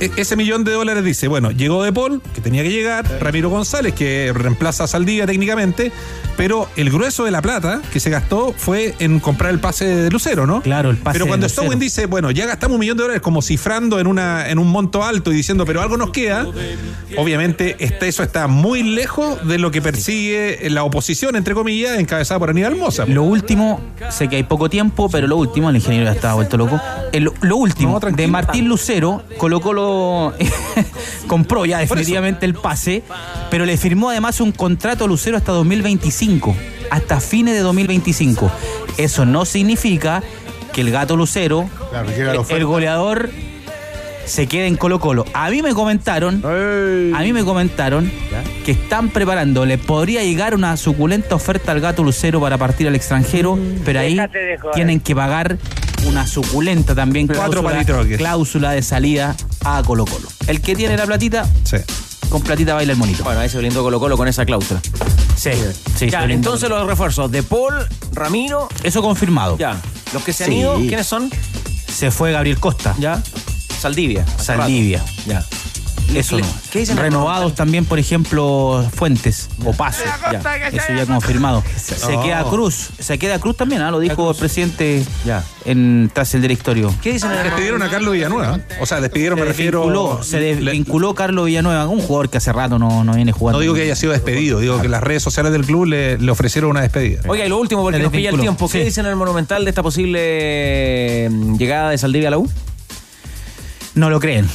[0.00, 3.94] ese millón de dólares dice, bueno, llegó De Paul, que tenía que llegar, Ramiro González,
[3.94, 5.92] que reemplaza a Saldivia técnicamente,
[6.36, 10.10] pero el grueso de la plata que se gastó fue en comprar el pase de
[10.10, 10.62] Lucero, ¿no?
[10.62, 11.62] Claro, el pase Pero de cuando Lucero.
[11.64, 14.68] Stowin dice, bueno, ya gastamos un millón de dólares como cifrando en, una, en un
[14.68, 16.46] monto alto y diciendo, pero algo nos queda,
[17.16, 22.38] obviamente este, eso está muy lejos de lo que persigue la oposición, entre comillas, encabezada
[22.38, 23.06] por Aníbal Moza.
[23.06, 23.80] Lo último,
[24.10, 26.80] sé que hay poco tiempo, pero lo último, el ingeniero ya estaba vuelto loco.
[27.12, 29.60] El- lo último, de Martín Lucero, Colo
[31.26, 33.02] Compró ya definitivamente el pase,
[33.50, 36.56] pero le firmó además un contrato a Lucero hasta 2025,
[36.90, 38.50] hasta fines de 2025.
[38.96, 40.22] Eso no significa
[40.72, 43.30] que el gato Lucero, Claro, el, goleador,
[44.24, 45.24] se quede en Colo Colo.
[45.34, 48.10] A mí me comentaron, a mí me comentaron
[48.64, 52.94] que están preparando, le podría llegar una suculenta oferta al gato Lucero para partir al
[52.94, 54.18] extranjero, pero ahí
[54.74, 55.58] tienen que pagar
[56.06, 60.28] una suculenta también Cuatro cláusula, cláusula de salida a Colo Colo.
[60.46, 61.76] El que tiene la platita, Sí.
[62.28, 63.24] con platita baila el monito.
[63.24, 64.80] Bueno, ahí se blindó Colo Colo con esa cláusula.
[65.36, 65.50] Sí,
[65.96, 67.74] sí, ya, entonces los refuerzos de Paul,
[68.12, 69.56] Ramiro, Eso confirmado.
[69.58, 69.80] ya.
[70.12, 70.56] Los que se han Sí.
[70.56, 71.30] ido, ¿quiénes son?
[71.92, 72.94] Se fue Gabriel Costa.
[72.98, 73.22] Ya.
[73.80, 74.24] Saldivia.
[74.38, 74.98] Saldivia.
[74.98, 75.12] rato.
[75.26, 75.46] Ya.
[76.14, 76.46] Eso no.
[76.72, 76.96] ¿Qué dicen?
[76.96, 80.02] Renovados también, por ejemplo, Fuentes o Paso.
[80.32, 80.40] Ya.
[80.68, 81.62] Eso ya confirmado.
[81.76, 82.88] Se queda Cruz.
[82.98, 83.90] Se queda Cruz también, ¿ah?
[83.90, 85.44] lo dijo el presidente Ya.
[85.64, 86.92] en, tras el directorio.
[87.02, 88.58] ¿Qué dicen Despidieron a Carlos Villanueva.
[88.80, 89.80] O sea, despidieron, me Se refiero.
[89.80, 93.58] desvinculó, se desvinculó Carlos Villanueva, un jugador que hace rato no, no viene jugando.
[93.58, 96.30] No digo que haya sido despedido, digo que las redes sociales del club le, le
[96.32, 97.20] ofrecieron una despedida.
[97.28, 98.68] Oiga, y lo último, porque Se nos pilla el tiempo.
[98.68, 98.84] ¿Qué Sí.
[98.84, 102.50] dicen en el Monumental de esta posible mm, llegada de Saldivia a la U?
[103.94, 104.48] No lo creen.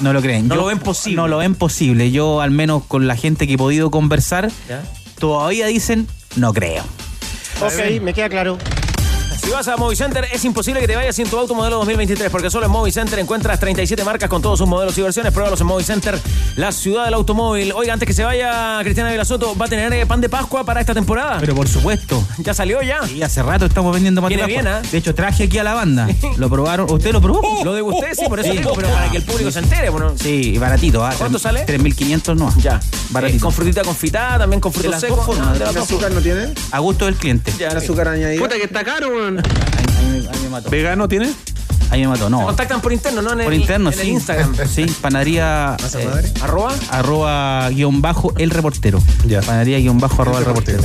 [0.00, 0.48] No lo creen.
[0.48, 1.16] No Yo- lo ven posible.
[1.16, 2.10] No lo ven posible.
[2.10, 4.50] Yo, al menos con la gente que he podido conversar,
[5.18, 6.82] todavía dicen, no creo.
[7.60, 8.56] Ok, me queda claro.
[9.50, 12.48] Si vas a Movicenter, es imposible que te vayas sin tu auto modelo 2023, porque
[12.48, 15.32] solo en Movicenter encuentras 37 marcas con todos sus modelos y versiones.
[15.32, 16.16] Pruébalos en Movicenter,
[16.54, 17.72] la ciudad del automóvil.
[17.72, 20.78] Oiga, antes que se vaya Cristiana Vilasoto, ¿va a tener eh, pan de Pascua para
[20.78, 21.38] esta temporada?
[21.40, 22.22] Pero por supuesto.
[22.38, 23.00] ¿Ya salió ya?
[23.12, 24.62] Y hace rato estamos vendiendo Viene Pascua.
[24.62, 24.82] bien, ¿ah?
[24.88, 26.06] De hecho, traje aquí a la banda.
[26.36, 26.88] ¿Lo probaron?
[26.88, 27.64] ¿Usted lo probó?
[27.64, 28.58] Lo de usted, sí, por eso Sí.
[28.58, 29.90] digo, pero para que el público se entere.
[29.90, 31.04] Bueno, Sí, baratito.
[31.04, 31.12] ¿ah?
[31.18, 31.66] ¿Cuánto sale?
[31.66, 32.54] 3.500 no.
[32.58, 32.78] ya.
[33.10, 33.38] Baratito.
[33.38, 35.26] Eh, con frutita confitada, también con frutos secos.
[35.26, 36.54] de dos azúcar no tiene?
[36.70, 37.52] A gusto del cliente.
[37.58, 38.44] Ya, ¿Un azúcar añadido?
[38.44, 39.39] Puta que está caro, weón.
[39.44, 40.70] Ahí, ahí me- ahí me mató.
[40.70, 41.30] ¿Vegano tiene?
[41.92, 42.26] Ahí me mató.
[42.26, 42.44] Se No.
[42.46, 43.32] contactan por interno, ¿no?
[43.32, 44.10] En Por el, interno, en el sí.
[44.12, 44.54] Instagram.
[44.72, 45.76] Sí, panadería.
[45.82, 46.32] ¿Masa eh?
[46.40, 46.72] Arroba.
[46.92, 49.02] arroba guion bajo el reportero.
[49.26, 49.40] Ya.
[49.40, 50.80] Panadería guion bajo arroba el reportero.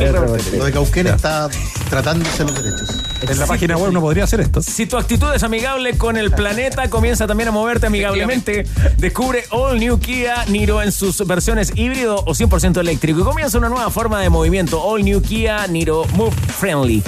[0.58, 1.48] Lo de Cauquén está
[1.92, 2.90] tratándose los derechos.
[3.22, 4.64] En la página web no podría hacer esto.
[4.64, 8.66] Si tu actitud es amigable con el planeta, comienza también a moverte amigablemente.
[8.98, 13.70] Descubre All New Kia Niro en sus versiones híbrido o 100% eléctrico y comienza una
[13.70, 14.82] nueva forma de movimiento.
[14.84, 17.04] All New Kia Niro Move Friendly.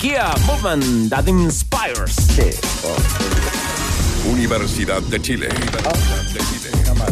[0.00, 2.16] Kia Movement that inspires.
[4.24, 5.48] Universidad de Chile.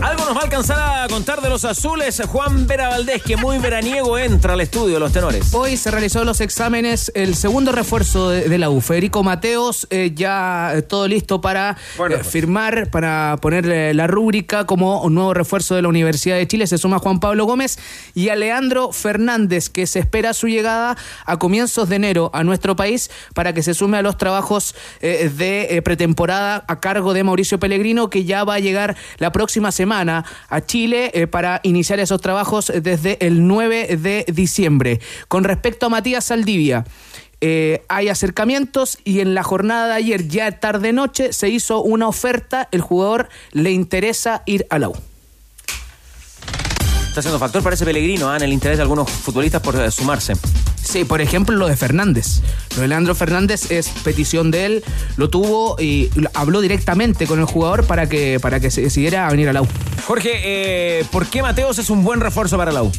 [0.03, 2.23] Algo nos va a alcanzar a contar de los azules.
[2.29, 5.53] Juan Vera Valdés, que muy veraniego entra al estudio de los tenores.
[5.53, 8.81] Hoy se realizó los exámenes, el segundo refuerzo de, de la U.
[8.81, 11.77] Federico Mateos, eh, ya eh, todo listo para
[12.11, 16.67] eh, firmar, para poner la rúbrica como un nuevo refuerzo de la Universidad de Chile.
[16.67, 17.79] Se suma Juan Pablo Gómez
[18.15, 22.77] y a Leandro Fernández, que se espera su llegada a comienzos de enero a nuestro
[22.77, 27.25] país para que se sume a los trabajos eh, de eh, pretemporada a cargo de
[27.25, 32.01] Mauricio Pellegrino, que ya va a llegar la próxima semana a Chile eh, para iniciar
[32.01, 35.01] esos trabajos desde el 9 de diciembre.
[35.29, 36.85] Con respecto a Matías Saldivia,
[37.41, 42.69] eh, hay acercamientos y en la jornada de ayer, ya tarde-noche, se hizo una oferta.
[42.73, 44.95] El jugador le interesa ir a la U.
[47.19, 48.37] Está siendo factor, parece Pellegrino, ¿ah?
[48.37, 50.35] en el interés de algunos futbolistas por eh, sumarse.
[50.81, 52.43] Sí, por ejemplo, lo de Fernández.
[52.77, 54.85] Lo de Leandro Fernández es petición de él,
[55.17, 59.31] lo tuvo y habló directamente con el jugador para que, para que se decidiera a
[59.33, 59.67] venir a la U.
[60.07, 62.93] Jorge, eh, ¿por qué Mateos es un buen refuerzo para la U?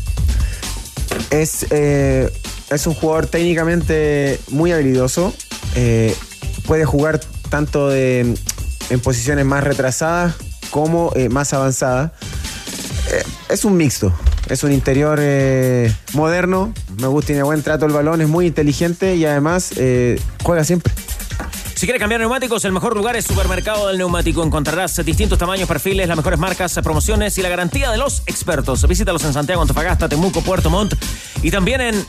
[1.29, 2.29] Es, eh,
[2.71, 5.33] es un jugador técnicamente muy habilidoso.
[5.75, 6.13] eh,
[6.65, 8.35] puede jugar tanto de-
[8.89, 10.35] en posiciones más retrasadas
[10.71, 12.11] como eh, más avanzadas.
[13.11, 14.13] Eh, es un mixto.
[14.49, 16.73] Es un interior eh, moderno.
[16.99, 20.93] Me gusta, tiene buen trato el balón, es muy inteligente y además eh, juega siempre.
[21.75, 24.43] Si quieres cambiar neumáticos, el mejor lugar es Supermercado del Neumático.
[24.43, 28.85] Encontrarás distintos tamaños, perfiles, las mejores marcas, promociones y la garantía de los expertos.
[28.85, 30.95] Visítalos en Santiago, Antofagasta, Temuco, Puerto Montt
[31.41, 32.05] y también en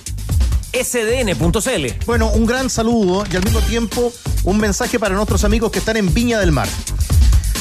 [0.73, 2.05] sdn.cl.
[2.05, 4.13] Bueno, un gran saludo y al mismo tiempo
[4.43, 6.69] un mensaje para nuestros amigos que están en Viña del Mar.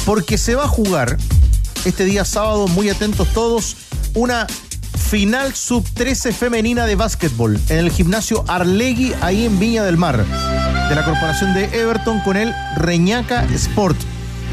[0.06, 1.18] Porque se va a jugar
[1.86, 3.76] este día sábado, muy atentos todos,
[4.14, 4.48] una
[5.10, 10.96] final sub-13 femenina de básquetbol en el gimnasio Arlegui, ahí en Viña del Mar, de
[10.96, 13.98] la corporación de Everton con el Reñaca Sport.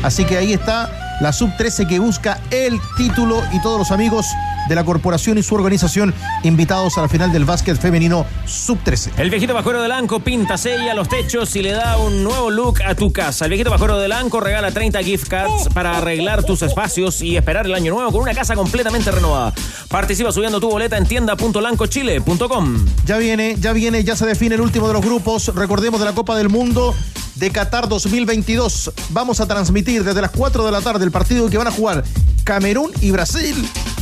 [0.02, 4.26] Así que ahí está la sub-13 que busca el título y todos los amigos
[4.68, 9.12] de la corporación y su organización invitados a la final del básquet femenino sub-13.
[9.18, 12.82] El viejito Bajoro del Anco pinta, sella los techos y le da un nuevo look
[12.82, 13.44] a tu casa.
[13.46, 17.66] El viejito Bajoro del Anco regala 30 gift cards para arreglar tus espacios y esperar
[17.66, 19.52] el año nuevo con una casa completamente renovada.
[19.88, 22.86] Participa subiendo tu boleta en tienda.lancochile.com.
[23.04, 25.54] Ya viene, ya viene, ya se define el último de los grupos.
[25.54, 26.94] Recordemos de la Copa del Mundo
[27.36, 28.90] de Qatar 2022.
[29.10, 32.04] Vamos a transmitir desde las 4 de la tarde el partido que van a jugar
[32.44, 33.54] Camerún y Brasil.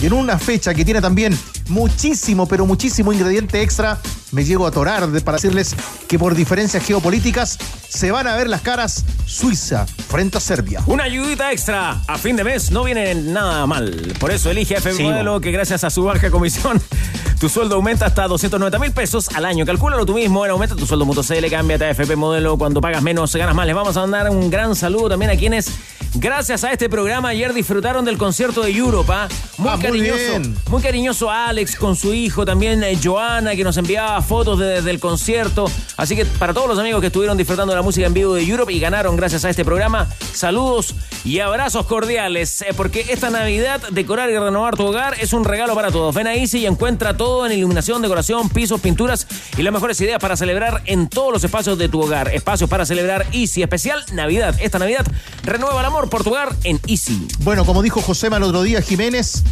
[0.03, 3.99] Y en una fecha que tiene también muchísimo, pero muchísimo ingrediente extra,
[4.33, 5.75] me llego a atorar de- para decirles
[6.09, 7.59] que por diferencias geopolíticas
[7.89, 10.81] se van a ver las caras Suiza frente a Serbia.
[10.87, 14.13] Una ayudita extra a fin de mes no viene nada mal.
[14.21, 16.81] Por eso elige FM Sí, Modelo que gracias a su baja comisión
[17.41, 19.65] tu sueldo aumenta hasta 290 mil pesos al año.
[19.65, 22.59] Calcúlalo tú mismo en aumenta tu sueldo CL, cámbiate a FP Modelo.
[22.59, 23.67] Cuando pagas menos, ganas más.
[23.67, 25.71] Les vamos a mandar un gran saludo también a quienes,
[26.15, 29.29] gracias a este programa, ayer disfrutaron del concierto de Europa.
[29.59, 30.51] Muy Ah, cariñoso.
[30.71, 35.01] Muy cariñoso Alex con su hijo, también eh, Joana, que nos enviaba fotos de- del
[35.01, 35.67] concierto.
[35.97, 38.43] Así que para todos los amigos que estuvieron disfrutando de la música en vivo de
[38.43, 40.95] Europe y ganaron gracias a este programa, saludos
[41.25, 45.75] y abrazos cordiales, eh, porque esta Navidad decorar y renovar tu hogar es un regalo
[45.75, 46.15] para todos.
[46.15, 50.19] Ven a Easy y encuentra todo en iluminación, decoración, pisos, pinturas y las mejores ideas
[50.19, 52.35] para celebrar en todos los espacios de tu hogar.
[52.35, 54.55] Espacios para celebrar Easy, especial Navidad.
[54.61, 55.07] Esta Navidad
[55.45, 57.27] renueva el amor por tu hogar en Easy.
[57.41, 59.43] Bueno, como dijo Josema el otro día, Jiménez,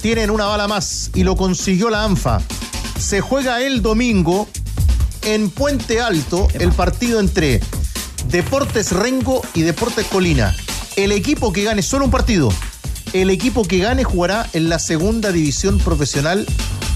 [0.00, 2.40] tienen una bala más y lo consiguió la ANFA.
[2.98, 4.48] Se juega el domingo
[5.22, 7.60] en Puente Alto el partido entre
[8.28, 10.54] Deportes Rengo y Deportes Colina.
[10.96, 12.52] El equipo que gane solo un partido.
[13.12, 16.46] El equipo que gane jugará en la segunda división profesional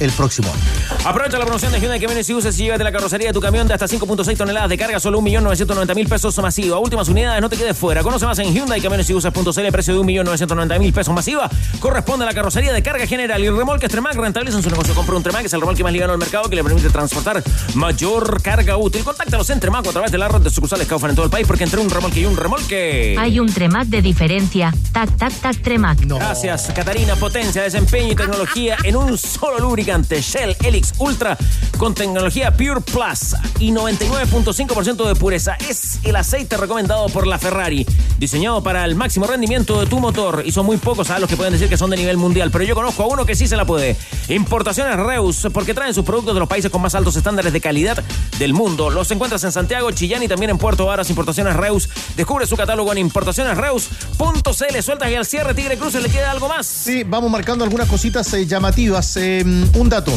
[0.01, 0.63] el próximo año.
[1.05, 3.67] Aprovecha la promoción de Hyundai Camiones y uses y llévate la carrocería de tu camión
[3.67, 6.79] de hasta 5.6 toneladas de carga, solo 1.990.000 pesos masiva.
[6.79, 8.03] Últimas unidades, no te quedes fuera.
[8.03, 11.49] Conoce más en Hyundai Camiones y usas.cl, precio de 1.990.000 pesos masiva.
[11.81, 14.95] Corresponde a la carrocería de carga general y el remolque Tremac rentabiliza en su negocio.
[14.95, 17.43] Compra un Tremac, es el remolque más ligado al mercado que le permite transportar
[17.75, 19.03] mayor carga útil.
[19.05, 21.31] Contáctalos en Tremac o a través de la red de sucursales Kaufman en todo el
[21.31, 23.17] país, porque entre un remolque y un remolque.
[23.19, 24.75] Hay un Tremac de diferencia.
[24.93, 25.99] Tac, tac, tac, Tremac.
[26.01, 27.17] Gracias, Catarina.
[27.17, 29.86] Potencia, desempeño y tecnología en un solo lubricante.
[29.87, 31.39] Shell Helix Ultra
[31.79, 35.57] con tecnología Pure Plus y 99.5% de pureza.
[35.69, 37.87] Es el aceite recomendado por la Ferrari.
[38.19, 40.43] Diseñado para el máximo rendimiento de tu motor.
[40.45, 42.51] Y son muy pocos a los que pueden decir que son de nivel mundial.
[42.51, 43.97] Pero yo conozco a uno que sí se la puede.
[44.29, 48.03] Importaciones Reus, porque traen sus productos de los países con más altos estándares de calidad
[48.41, 48.91] del mundo.
[48.91, 51.09] Los encuentras en Santiago, Chillán y también en Puerto Varas.
[51.11, 51.89] Importaciones Reus.
[52.17, 54.83] Descubre su catálogo en importacionesreus.cl.
[54.83, 56.67] Sueltas y al cierre Tigre Cruces le queda algo más.
[56.67, 59.17] Sí, vamos marcando algunas cositas eh, llamativas.
[59.17, 59.45] Eh,
[59.77, 60.13] un dato.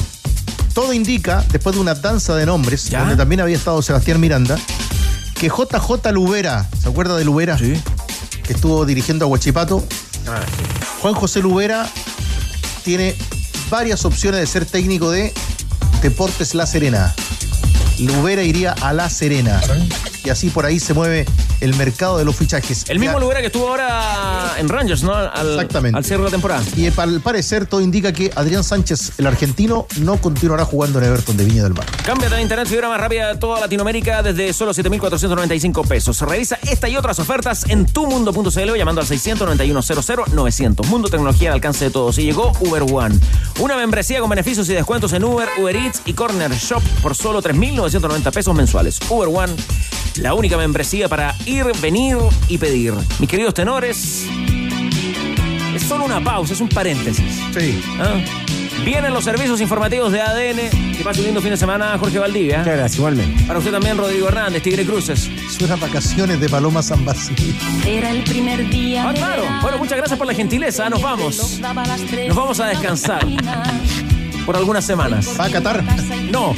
[0.74, 4.58] Todo indica, después de una danza de nombres, donde también había estado Sebastián Miranda,
[5.36, 7.58] que JJ Lubera, ¿se acuerda de Lubera?
[7.58, 7.74] Sí.
[8.44, 9.84] Que estuvo dirigiendo a Huachipato.
[11.02, 11.90] Juan José Lubera
[12.84, 13.16] tiene
[13.70, 15.34] varias opciones de ser técnico de
[16.02, 17.14] Deportes La Serena.
[18.00, 19.60] Lubera iría a La Serena.
[20.24, 21.26] Y así por ahí se mueve
[21.62, 22.86] el mercado de los fichajes.
[22.90, 25.14] El mismo Ya- lugar que estuvo ahora en Rangers, ¿no?
[25.14, 25.98] Al, Exactamente.
[25.98, 26.64] Al cierre de la temporada.
[26.76, 31.38] Y al parecer todo indica que Adrián Sánchez, el argentino, no continuará jugando en Everton
[31.38, 31.86] de Viña del Mar.
[32.06, 36.20] Cámbiate a internet fibra más rápida de toda Latinoamérica desde solo 7.495 pesos.
[36.22, 40.86] Revisa esta y otras ofertas en tumundo.cl llamando al 691-00-900.
[40.88, 42.18] Mundo Tecnología al alcance de todos.
[42.18, 43.18] Y llegó Uber One.
[43.60, 47.42] Una membresía con beneficios y descuentos en Uber, Uber Eats y Corner Shop por solo
[47.42, 49.00] 3.990 pesos mensuales.
[49.10, 49.54] Uber One,
[50.18, 52.94] la única membresía para ir, venir y pedir.
[53.20, 54.26] Mis queridos tenores,
[55.76, 57.40] es solo una pausa, es un paréntesis.
[57.58, 57.82] Sí.
[58.00, 58.16] ¿Ah?
[58.84, 60.96] Vienen los servicios informativos de ADN.
[60.96, 62.60] Que pase un lindo fin de semana, Jorge Valdivia.
[62.60, 63.44] Muchas gracias, igualmente.
[63.46, 65.30] Para usted también, Rodrigo Hernández, Tigre Cruces.
[65.50, 67.54] Suenan vacaciones de Paloma San Basilio.
[67.86, 69.10] Era el primer día.
[69.10, 69.44] Ah, claro.
[69.62, 70.90] Bueno, muchas gracias por la gentileza.
[70.90, 71.60] Nos vamos.
[71.60, 73.26] Nos vamos a descansar.
[74.46, 75.36] Por algunas semanas.
[75.40, 75.84] ¿Va a Qatar?
[76.32, 76.56] No,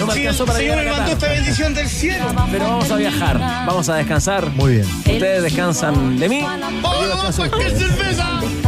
[0.00, 2.26] no me alcanzó para Señor, llegar me mandó esta bendición del cielo.
[2.50, 3.38] Pero vamos a viajar.
[3.38, 4.50] Vamos a descansar.
[4.50, 4.86] Muy bien.
[4.86, 6.40] Ustedes descansan de mí.
[6.40, 8.16] Yo descanso de ustedes.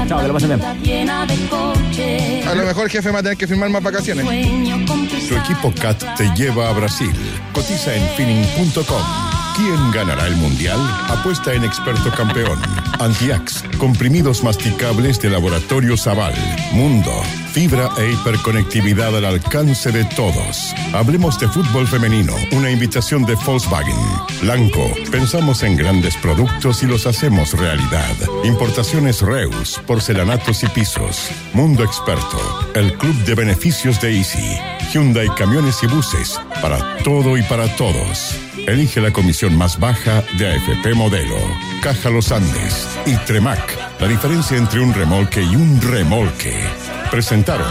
[0.09, 1.09] Chao, que lo pasen bien.
[1.11, 4.25] A lo mejor jefe va a tener que firmar más vacaciones.
[5.29, 7.13] Tu equipo CAT te lleva a Brasil.
[7.53, 9.32] Cotiza en finning.com.
[9.57, 10.81] ¿Quién ganará el mundial?
[11.09, 12.59] Apuesta en experto campeón.
[12.99, 16.35] Antiax, comprimidos masticables de laboratorio Zaval.
[16.73, 17.13] Mundo,
[17.53, 20.75] fibra e hiperconectividad al alcance de todos.
[20.95, 23.95] Hablemos de fútbol femenino, una invitación de Volkswagen.
[24.41, 28.17] Blanco, pensamos en grandes productos y los hacemos realidad.
[28.45, 31.31] Importaciones Reus, porcelanatos y pisos.
[31.53, 34.59] Mundo Experto, el club de beneficios de Easy.
[34.93, 38.37] Hyundai Camiones y Buses, para todo y para todos.
[38.67, 41.37] Elige la comisión más baja de AFP Modelo.
[41.83, 44.01] Caja Los Andes y Tremac.
[44.01, 46.55] La diferencia entre un remolque y un remolque.
[47.11, 47.67] Presentaron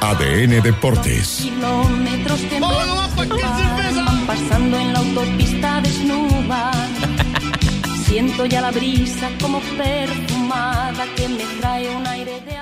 [0.00, 1.42] ADN Deportes.
[1.42, 6.72] Kilómetros que van pasando en la autopista desnuda.
[8.06, 12.61] Siento ya la brisa como perfumada que me trae un aire de.